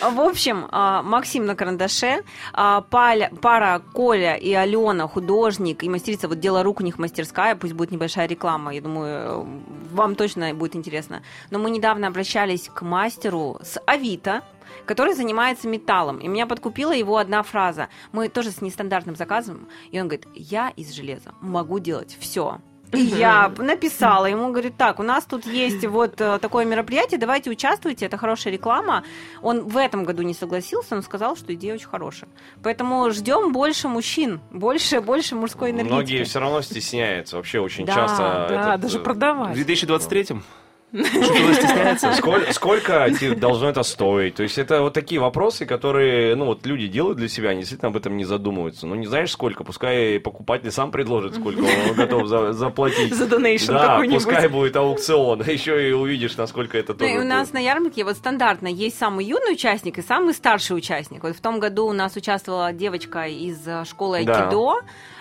В 0.00 0.20
общем, 0.20 0.66
а, 0.70 1.02
Максим 1.02 1.46
на 1.46 1.54
карандаше, 1.54 2.24
а, 2.52 2.80
пара 2.80 3.82
Коля 3.92 4.34
и 4.34 4.52
Алена, 4.52 5.06
художник 5.06 5.82
и 5.82 5.88
мастерица, 5.88 6.28
вот 6.28 6.40
дело 6.40 6.62
рук 6.62 6.80
у 6.80 6.82
них 6.82 6.98
мастерская, 6.98 7.54
пусть 7.56 7.74
будет 7.74 7.90
небольшая 7.90 8.26
реклама, 8.26 8.74
я 8.74 8.80
думаю, 8.80 9.10
э, 9.14 9.44
вам 9.92 10.14
точно 10.16 10.54
будет 10.54 10.76
интересно. 10.76 11.22
Но 11.50 11.58
мы 11.58 11.70
недавно 11.70 12.08
обращались 12.08 12.68
к 12.68 12.82
мастеру 12.82 13.58
с 13.62 13.80
Авито, 13.86 14.42
который 14.86 15.14
занимается 15.14 15.68
металлом. 15.68 16.18
И 16.18 16.28
меня 16.28 16.46
подкупила 16.46 16.92
его 16.92 17.16
одна 17.16 17.42
фраза. 17.42 17.88
Мы 18.12 18.28
тоже 18.28 18.50
с 18.50 18.60
нестандартным 18.60 19.16
заказом. 19.16 19.68
И 19.90 20.00
он 20.00 20.08
говорит, 20.08 20.26
я 20.34 20.70
из 20.70 20.92
железа 20.92 21.34
могу 21.40 21.78
делать 21.78 22.16
все. 22.18 22.60
Я 22.92 23.52
написала 23.56 24.26
ему, 24.26 24.50
говорит, 24.50 24.76
так, 24.76 25.00
у 25.00 25.02
нас 25.02 25.24
тут 25.24 25.46
есть 25.46 25.84
вот 25.86 26.20
э, 26.20 26.38
такое 26.38 26.64
мероприятие, 26.64 27.18
давайте 27.18 27.50
участвуйте, 27.50 28.06
это 28.06 28.16
хорошая 28.16 28.52
реклама. 28.52 29.04
Он 29.40 29.68
в 29.68 29.76
этом 29.76 30.04
году 30.04 30.22
не 30.22 30.34
согласился, 30.34 30.94
он 30.94 31.02
сказал, 31.02 31.36
что 31.36 31.54
идея 31.54 31.74
очень 31.74 31.88
хорошая. 31.88 32.28
Поэтому 32.62 33.10
ждем 33.10 33.52
больше 33.52 33.88
мужчин, 33.88 34.40
больше, 34.50 35.00
больше 35.00 35.34
мужской 35.34 35.70
энергетики. 35.70 35.92
Многие 35.92 36.24
все 36.24 36.40
равно 36.40 36.62
стесняются, 36.62 37.36
вообще 37.36 37.60
очень 37.60 37.86
часто. 37.86 38.46
Да, 38.48 38.76
даже 38.76 38.98
э, 38.98 39.02
продавать. 39.02 39.52
В 39.52 39.54
2023 39.54 40.36
Сколько, 42.14 42.52
сколько 42.52 43.08
должно 43.36 43.68
это 43.70 43.82
стоить? 43.82 44.34
То 44.34 44.42
есть 44.42 44.58
это 44.58 44.82
вот 44.82 44.92
такие 44.92 45.20
вопросы, 45.20 45.64
которые, 45.64 46.34
ну 46.36 46.44
вот 46.46 46.66
люди 46.66 46.86
делают 46.86 47.18
для 47.18 47.28
себя, 47.28 47.50
они 47.50 47.60
действительно 47.60 47.88
об 47.88 47.96
этом 47.96 48.16
не 48.16 48.24
задумываются. 48.24 48.86
Ну 48.86 48.94
не 48.94 49.06
знаешь 49.06 49.30
сколько, 49.30 49.64
пускай 49.64 50.20
покупатель 50.20 50.70
сам 50.70 50.90
предложит, 50.90 51.34
сколько 51.34 51.60
он 51.60 51.94
готов 51.96 52.26
за- 52.26 52.52
заплатить. 52.52 53.14
За 53.14 53.26
донейшн 53.26 53.72
Да, 53.72 54.02
пускай 54.10 54.48
будет 54.48 54.76
аукцион, 54.76 55.42
еще 55.46 55.88
и 55.88 55.92
увидишь, 55.92 56.36
насколько 56.36 56.76
это 56.76 56.92
Ну, 56.92 56.98
тоже 56.98 57.10
и 57.12 57.18
у 57.18 57.24
нас 57.24 57.48
будет. 57.48 57.54
на 57.54 57.58
ярмарке 57.60 58.04
вот 58.04 58.16
стандартно 58.16 58.68
есть 58.68 58.98
самый 58.98 59.24
юный 59.24 59.52
участник 59.54 59.98
и 59.98 60.02
самый 60.02 60.34
старший 60.34 60.76
участник. 60.76 61.22
Вот 61.22 61.36
в 61.36 61.40
том 61.40 61.58
году 61.60 61.86
у 61.86 61.92
нас 61.92 62.16
участвовала 62.16 62.72
девочка 62.72 63.26
из 63.26 63.66
э, 63.66 63.84
школы 63.86 64.24
Да. 64.24 64.44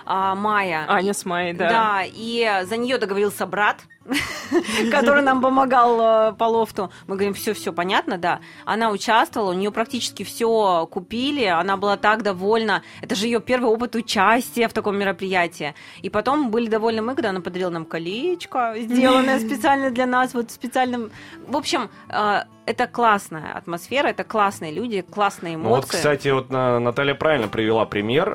А, 0.06 0.36
Майя. 0.36 0.86
Аня 0.88 1.14
с 1.14 1.26
Майей, 1.26 1.54
да. 1.54 1.70
Да, 1.70 2.04
и 2.06 2.64
за 2.64 2.78
нее 2.78 2.98
договорился 2.98 3.46
брат, 3.46 3.78
который 4.92 5.24
нам 5.24 5.42
помогал 5.42 6.32
э, 6.32 6.34
по 6.34 6.46
лофту. 6.46 6.92
Мы 7.08 7.16
говорим, 7.16 7.34
все, 7.34 7.54
все 7.54 7.72
понятно, 7.72 8.18
да. 8.18 8.40
Она 8.66 8.90
участвовала, 8.90 9.52
у 9.52 9.54
нее 9.54 9.72
практически 9.72 10.24
все 10.24 10.88
купили, 10.92 11.46
она 11.46 11.78
была 11.78 11.98
так 11.98 12.24
довольна. 12.24 12.84
Это 13.02 13.16
же 13.16 13.28
ее 13.28 13.40
первый 13.40 13.70
опыт 13.70 13.96
участия 13.96 14.68
в 14.68 14.74
таком 14.74 14.98
мероприятии. 14.98 15.76
И 16.02 16.10
потом 16.10 16.50
были 16.50 16.68
довольны 16.68 17.02
мы, 17.02 17.16
когда 17.16 17.30
она 17.30 17.42
подарила 17.42 17.70
нам 17.70 17.86
колечко, 17.86 18.76
сделанное 18.78 19.40
специально 19.48 19.92
для 19.92 20.06
нас, 20.06 20.34
вот 20.34 20.52
специальным. 20.52 21.12
В 21.48 21.56
общем, 21.56 21.90
э, 22.10 22.42
это 22.66 22.88
классная 22.88 23.54
атмосфера, 23.54 24.08
это 24.08 24.24
классные 24.24 24.72
люди, 24.72 25.02
классные 25.02 25.58
Ну 25.58 25.70
Вот, 25.70 25.76
эмоции. 25.80 25.90
кстати, 25.98 26.28
вот 26.30 26.50
на- 26.50 26.80
Наталья 26.80 27.16
правильно 27.16 27.48
привела 27.48 27.86
пример 27.86 28.30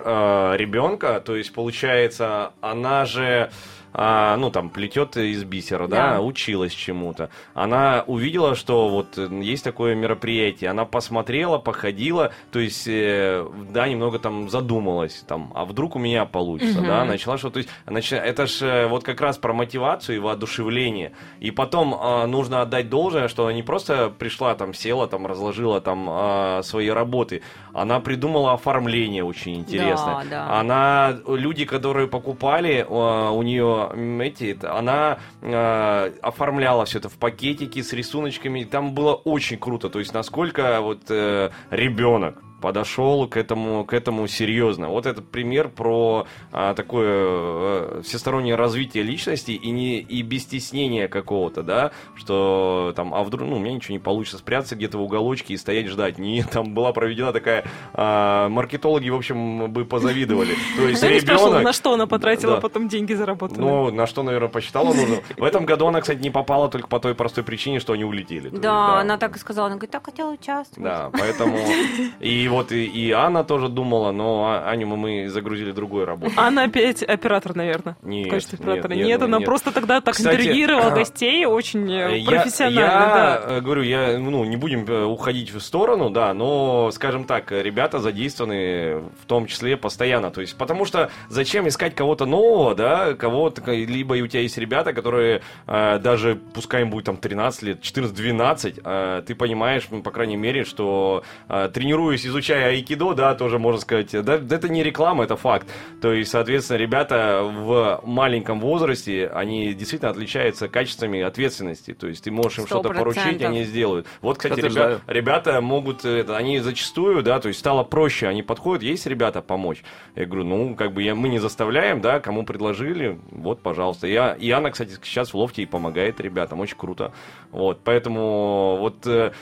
ребенка. 0.56 1.20
То 1.20 1.36
есть, 1.36 1.52
получается, 1.54 2.52
она 2.60 3.04
же 3.04 3.50
а, 3.98 4.37
ну, 4.37 4.50
там, 4.50 4.68
плетет 4.68 5.16
из 5.16 5.42
бисера, 5.44 5.88
да, 5.88 6.11
Да. 6.16 6.20
училась 6.20 6.72
чему-то. 6.74 7.30
Она 7.54 8.04
увидела, 8.06 8.54
что 8.54 8.88
вот 8.90 9.16
э, 9.16 9.26
есть 9.42 9.64
такое 9.64 9.94
мероприятие, 9.94 10.68
она 10.68 10.85
посмотрела, 10.85 11.56
походила, 11.56 12.30
то 12.52 12.59
есть, 12.59 12.87
э, 12.87 13.46
да, 13.70 13.88
немного 13.88 14.18
там 14.18 14.50
задумалась, 14.50 15.24
там, 15.26 15.50
а 15.54 15.64
вдруг 15.64 15.96
у 15.96 15.98
меня 15.98 16.26
получится, 16.26 16.78
Мгм. 16.80 16.87
да, 16.88 17.04
начала 17.06 17.38
что-то, 17.38 17.54
то 17.54 17.59
есть, 17.61 17.70
начи- 17.87 18.16
это 18.20 18.46
же 18.46 18.87
вот 18.90 19.02
как 19.02 19.20
раз 19.22 19.38
про 19.38 19.54
мотивацию 19.54 20.16
и 20.16 20.18
воодушевление. 20.18 21.12
И 21.40 21.50
потом 21.50 21.94
а, 21.98 22.26
нужно 22.26 22.61
отдать 22.61 22.90
должное, 22.90 23.28
что 23.28 23.44
она 23.44 23.54
не 23.54 23.62
просто 23.62 24.11
пришла, 24.11 24.54
там, 24.56 24.74
села, 24.74 25.06
там, 25.06 25.26
разложила 25.26 25.80
там 25.80 26.06
а, 26.11 26.61
свои 26.62 26.88
работы, 26.90 27.40
она 27.72 28.00
придумала 28.00 28.52
оформление 28.52 29.24
очень 29.24 29.54
интересное. 29.56 30.24
Да, 30.24 30.46
да. 30.48 30.59
Она, 30.61 31.16
люди, 31.26 31.64
которые 31.64 32.09
покупали 32.09 32.85
а, 32.87 33.30
у 33.30 33.42
нее 33.42 33.86
это, 33.90 34.77
она 34.77 35.18
а, 35.42 36.12
оформляла 36.22 36.85
все 36.85 36.99
это 36.99 37.09
в 37.09 37.18
пакетики 37.18 37.83
с 37.83 37.92
рисуночками, 37.92 38.61
и 38.61 38.64
там 38.64 38.94
было 38.94 39.14
очень 39.14 39.59
круто. 39.59 39.88
То 39.88 39.99
есть 39.99 40.12
насколько 40.14 40.81
вот 40.81 41.11
э, 41.11 41.51
ребенок 41.70 42.42
подошел 42.66 43.29
к 43.29 43.37
этому, 43.37 43.85
к 43.85 43.92
этому 43.92 44.26
серьезно. 44.26 44.88
Вот 44.88 45.07
этот 45.07 45.31
пример 45.31 45.68
про 45.68 46.26
а, 46.50 46.74
такое 46.74 47.07
э, 47.09 48.02
всестороннее 48.02 48.57
развитие 48.57 49.05
личности 49.05 49.52
и, 49.52 49.70
не, 49.70 50.00
и 50.00 50.22
без 50.22 50.42
стеснения 50.42 51.07
какого-то, 51.07 51.62
да, 51.62 51.92
что 52.16 52.92
там, 52.96 53.14
а 53.14 53.22
вдруг, 53.22 53.48
ну, 53.48 53.55
у 53.55 53.59
меня 53.61 53.74
ничего 53.76 53.92
не 53.92 54.00
получится 54.00 54.38
спрятаться 54.38 54.74
где-то 54.74 54.98
в 54.98 55.02
уголочке 55.02 55.55
и 55.55 55.57
стоять 55.57 55.87
ждать. 55.87 56.18
Нет, 56.18 56.50
там 56.50 56.74
была 56.74 56.92
проведена 56.92 57.33
такая, 57.33 57.66
а, 57.94 58.48
маркетологи, 58.48 59.11
в 59.11 59.14
общем, 59.14 59.70
бы 59.70 59.85
позавидовали. 59.85 60.57
То 60.76 60.88
есть 60.88 61.05
не 61.05 61.20
ребенок... 61.20 61.62
на 61.62 61.72
что 61.72 61.92
она 61.92 62.09
потратила 62.09 62.59
потом 62.59 62.88
деньги 62.88 63.14
заработанные. 63.14 63.64
Ну, 63.64 63.92
на 63.92 64.09
что, 64.09 64.24
наверное, 64.24 64.48
посчитала 64.48 64.92
нужно. 64.92 65.18
В 65.37 65.44
этом 65.44 65.66
году 65.66 65.87
она, 65.87 66.00
кстати, 66.00 66.18
не 66.18 66.31
попала 66.31 66.68
только 66.68 66.88
по 66.88 66.98
той 66.98 67.14
простой 67.14 67.44
причине, 67.44 67.79
что 67.79 67.92
они 67.92 68.02
улетели. 68.02 68.48
Да, 68.48 68.98
она 68.98 69.18
так 69.18 69.37
и 69.37 69.38
сказала. 69.38 69.68
Она 69.68 69.76
говорит, 69.76 69.92
так 69.92 70.05
хотела 70.05 70.33
участвовать. 70.33 70.83
Да, 70.83 71.11
поэтому... 71.12 71.59
И 72.18 72.48
вот 72.56 72.72
и, 72.72 72.84
и 72.86 73.10
Анна 73.12 73.44
тоже 73.44 73.68
думала, 73.68 74.12
но 74.12 74.44
А- 74.46 74.70
Аню 74.70 74.86
мы, 74.88 75.28
загрузили 75.28 75.72
другой 75.72 76.04
работой. 76.04 76.34
Она 76.36 76.64
опять 76.64 77.02
оператор, 77.02 77.54
наверное. 77.54 77.96
Нет, 78.02 78.26
в 78.26 78.30
качестве 78.30 78.58
нет, 78.58 78.68
оператора. 78.68 78.94
нет, 78.94 79.06
Нет, 79.06 79.22
она 79.22 79.38
нет. 79.38 79.46
просто 79.46 79.72
тогда 79.72 80.00
так 80.00 80.14
Кстати, 80.14 80.34
интервьюировала 80.36 80.92
а, 80.92 80.94
гостей 80.94 81.46
очень 81.46 81.90
э, 81.92 82.18
Я- 82.18 82.30
профессионально, 82.30 82.80
я, 82.80 82.88
да. 82.88 83.42
э, 83.56 83.60
говорю, 83.60 83.82
я, 83.82 84.18
ну, 84.18 84.44
не 84.44 84.56
будем 84.56 84.84
э, 84.86 85.04
уходить 85.04 85.52
в 85.52 85.60
сторону, 85.60 86.10
да, 86.10 86.32
но, 86.34 86.90
скажем 86.92 87.24
так, 87.24 87.50
ребята 87.52 87.98
задействованы 87.98 89.02
в 89.22 89.26
том 89.26 89.46
числе 89.46 89.76
постоянно. 89.76 90.30
То 90.30 90.40
есть, 90.40 90.56
потому 90.56 90.84
что 90.84 91.10
зачем 91.28 91.68
искать 91.68 91.94
кого-то 91.94 92.26
нового, 92.26 92.74
да, 92.74 93.14
кого-то, 93.14 93.62
либо 93.72 94.14
у 94.14 94.26
тебя 94.26 94.42
есть 94.42 94.58
ребята, 94.58 94.92
которые 94.92 95.42
э, 95.66 95.98
даже, 95.98 96.38
пускай 96.54 96.82
им 96.82 96.90
будет 96.90 97.04
там 97.06 97.16
13 97.16 97.62
лет, 97.62 97.80
14-12, 97.82 98.80
э, 98.84 99.22
ты 99.26 99.34
понимаешь, 99.34 99.86
ну, 99.90 100.02
по 100.02 100.10
крайней 100.10 100.36
мере, 100.36 100.64
что 100.64 101.22
э, 101.48 101.68
тренируясь, 101.72 102.26
изучая 102.26 102.45
айкидо, 102.54 103.14
да, 103.14 103.35
тоже 103.35 103.59
можно 103.59 103.80
сказать, 103.80 104.11
да, 104.12 104.38
да 104.38 104.56
это 104.56 104.68
не 104.68 104.82
реклама, 104.82 105.24
это 105.24 105.37
факт. 105.37 105.68
То 106.00 106.12
есть, 106.12 106.30
соответственно, 106.30 106.78
ребята 106.78 107.42
в 107.42 108.00
маленьком 108.04 108.61
возрасте, 108.61 109.28
они 109.35 109.72
действительно 109.74 110.11
отличаются 110.11 110.68
качествами 110.68 111.20
ответственности. 111.20 111.94
То 111.94 112.06
есть 112.09 112.24
ты 112.24 112.30
можешь 112.30 112.59
им 112.59 112.66
что-то 112.66 112.88
поручить, 112.98 113.40
они 113.48 113.64
сделают. 113.64 114.06
Вот, 114.20 114.38
кстати, 114.38 114.61
ребя- 114.76 115.00
ребята 115.06 115.61
могут, 115.61 116.04
э, 116.04 116.18
это, 116.20 116.37
они 116.37 116.61
зачастую, 116.61 117.22
да, 117.22 117.40
то 117.40 117.48
есть 117.48 117.61
стало 117.61 117.82
проще, 117.85 118.28
они 118.28 118.42
подходят, 118.42 118.82
есть 118.82 119.06
ребята 119.06 119.42
помочь. 119.42 119.82
Я 120.14 120.26
говорю, 120.26 120.44
ну, 120.44 120.74
как 120.74 120.92
бы 120.92 121.02
я, 121.02 121.14
мы 121.14 121.28
не 121.28 121.38
заставляем, 121.38 122.00
да, 122.00 122.20
кому 122.20 122.44
предложили, 122.44 123.18
вот, 123.30 123.61
пожалуйста. 123.61 124.06
Я, 124.06 124.32
и 124.35 124.50
Анна, 124.50 124.70
кстати, 124.70 124.96
сейчас 125.02 125.32
в 125.32 125.37
лофте 125.37 125.62
и 125.62 125.66
помогает 125.66 126.20
ребятам, 126.20 126.61
очень 126.61 126.76
круто. 126.76 127.12
Вот, 127.50 127.80
поэтому 127.85 128.76
вот 128.78 129.06
э, 129.06 129.32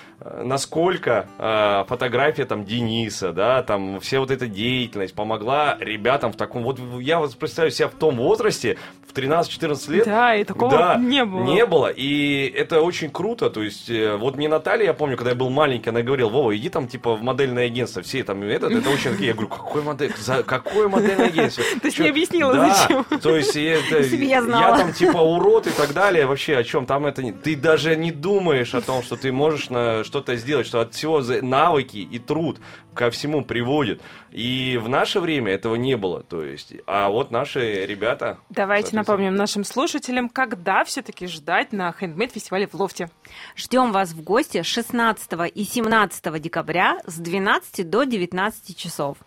насколько 0.43 1.27
э, 1.39 1.85
фотография 1.89 2.45
там 2.45 2.65
Дениса, 2.87 3.33
да, 3.33 3.63
там 3.63 4.01
вся 4.01 4.21
вот 4.21 4.31
эта 4.31 4.47
деятельность 4.47 5.15
помогла 5.15 5.77
ребятам 5.81 6.33
в 6.33 6.37
таком, 6.37 6.63
вот 6.63 6.79
я 7.01 7.19
вот 7.19 7.37
представляю 7.37 7.71
себя 7.73 7.89
в 7.89 7.95
том 7.95 8.17
возрасте, 8.17 8.77
в 9.09 9.17
13-14 9.17 9.93
лет, 9.93 10.05
Да, 10.07 10.35
и 10.35 10.43
такого 10.45 10.71
да, 10.73 10.95
не 10.97 11.25
было. 11.25 11.45
Не 11.45 11.67
было. 11.67 11.87
И 11.87 12.47
это 12.49 12.81
очень 12.81 13.11
круто. 13.11 13.49
То 13.49 13.63
есть, 13.63 13.89
э, 13.89 14.17
вот 14.17 14.35
мне 14.37 14.49
Наталья, 14.49 14.87
я 14.87 14.93
помню, 14.95 15.17
когда 15.17 15.31
я 15.31 15.37
был 15.37 15.51
маленький, 15.51 15.91
она 15.91 16.03
говорила, 16.03 16.29
Вова, 16.29 16.57
иди 16.57 16.69
там, 16.69 16.89
типа, 16.89 17.15
в 17.15 17.23
модельное 17.23 17.67
агентство. 17.67 18.03
Все 18.03 18.25
там, 18.25 18.43
этот, 18.43 18.73
это 18.73 18.91
очень 18.91 19.13
такие. 19.13 19.29
Я 19.29 19.33
говорю, 19.35 19.49
какой 19.51 19.83
модель? 19.83 20.13
За 20.19 20.43
какое 20.43 20.89
модельное 20.89 21.27
агентство? 21.27 21.63
Есть 21.85 21.97
Чё? 21.97 22.03
не 22.03 22.09
объяснила, 22.11 22.55
Да, 22.55 22.75
зачем. 22.75 23.05
То 23.21 23.37
есть, 23.37 23.55
это- 23.55 23.99
я 24.17 24.43
знала. 24.43 24.79
там, 24.79 24.93
типа, 24.93 25.19
урод 25.19 25.69
и 25.69 25.71
так 25.71 25.93
далее. 25.93 26.27
Вообще, 26.27 26.57
о 26.57 26.65
чем? 26.65 26.85
Там 26.85 27.07
это 27.07 27.23
не... 27.23 27.31
Ты 27.31 27.55
даже 27.55 27.95
не 27.95 28.11
думаешь 28.11 28.75
о 28.75 28.81
том, 28.81 29.05
что 29.05 29.15
ты 29.17 29.31
можешь 29.31 29.71
на 29.71 30.03
что-то 30.03 30.35
сделать, 30.35 30.67
что 30.67 30.81
от 30.81 30.93
всего 30.93 31.23
навыки 31.43 31.99
и 31.99 32.19
труд 32.19 32.59
ко 32.95 33.11
всему 33.11 33.45
приводит. 33.45 34.01
И 34.31 34.79
в 34.83 34.89
наше 34.89 35.21
время 35.21 35.53
этого 35.53 35.75
не 35.75 35.97
было. 35.97 36.23
То 36.23 36.43
есть, 36.45 36.75
а 36.87 37.09
вот 37.09 37.31
наши 37.31 37.87
ребята... 37.87 38.39
Давайте 38.51 38.97
напомним 38.97 39.35
нашим 39.35 39.65
слушателям, 39.65 40.29
когда 40.29 40.85
все-таки 40.85 41.27
ждать 41.27 41.73
на 41.73 41.93
хендмейд-фестивале 41.93 42.67
в 42.67 42.75
Лофте. 42.75 43.11
Ждем 43.57 43.93
вас 43.93 44.13
в 44.13 44.23
гости 44.23 44.63
16 44.63 45.31
и 45.55 45.65
17 45.65 46.41
декабря 46.41 46.99
с 47.07 47.19
12 47.19 47.89
до 47.89 48.05
19 48.05 48.77
часов. 48.77 49.19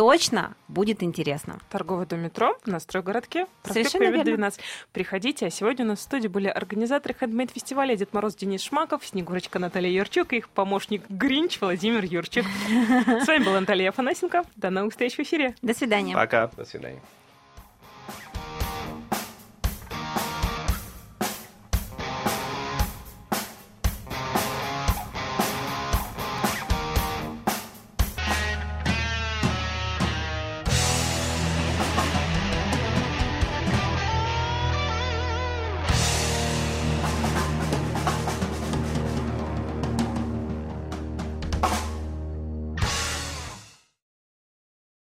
Точно 0.00 0.54
будет 0.66 1.02
интересно. 1.02 1.58
Торговый 1.68 2.06
дом 2.06 2.20
метро 2.20 2.56
на 2.64 2.80
стройгородке. 2.80 3.44
Совершенно 3.64 4.04
верно. 4.04 4.24
12. 4.24 4.58
Приходите. 4.94 5.44
А 5.44 5.50
сегодня 5.50 5.84
у 5.84 5.88
нас 5.88 5.98
в 5.98 6.02
студии 6.02 6.26
были 6.26 6.48
организаторы 6.48 7.14
хендмейд-фестиваля 7.20 7.94
Дед 7.96 8.14
Мороз 8.14 8.34
Денис 8.34 8.62
Шмаков, 8.62 9.04
Снегурочка 9.04 9.58
Наталья 9.58 9.90
Юрчук 9.90 10.32
и 10.32 10.38
их 10.38 10.48
помощник 10.48 11.02
Гринч 11.10 11.60
Владимир 11.60 12.02
Юрчук. 12.02 12.46
С 13.06 13.26
вами 13.26 13.44
была 13.44 13.60
Наталья 13.60 13.90
Афанасенко. 13.90 14.44
До 14.56 14.70
новых 14.70 14.92
встреч 14.92 15.16
в 15.16 15.20
эфире. 15.20 15.54
До 15.60 15.74
свидания. 15.74 16.14
Пока. 16.14 16.46
До 16.56 16.64
свидания. 16.64 17.02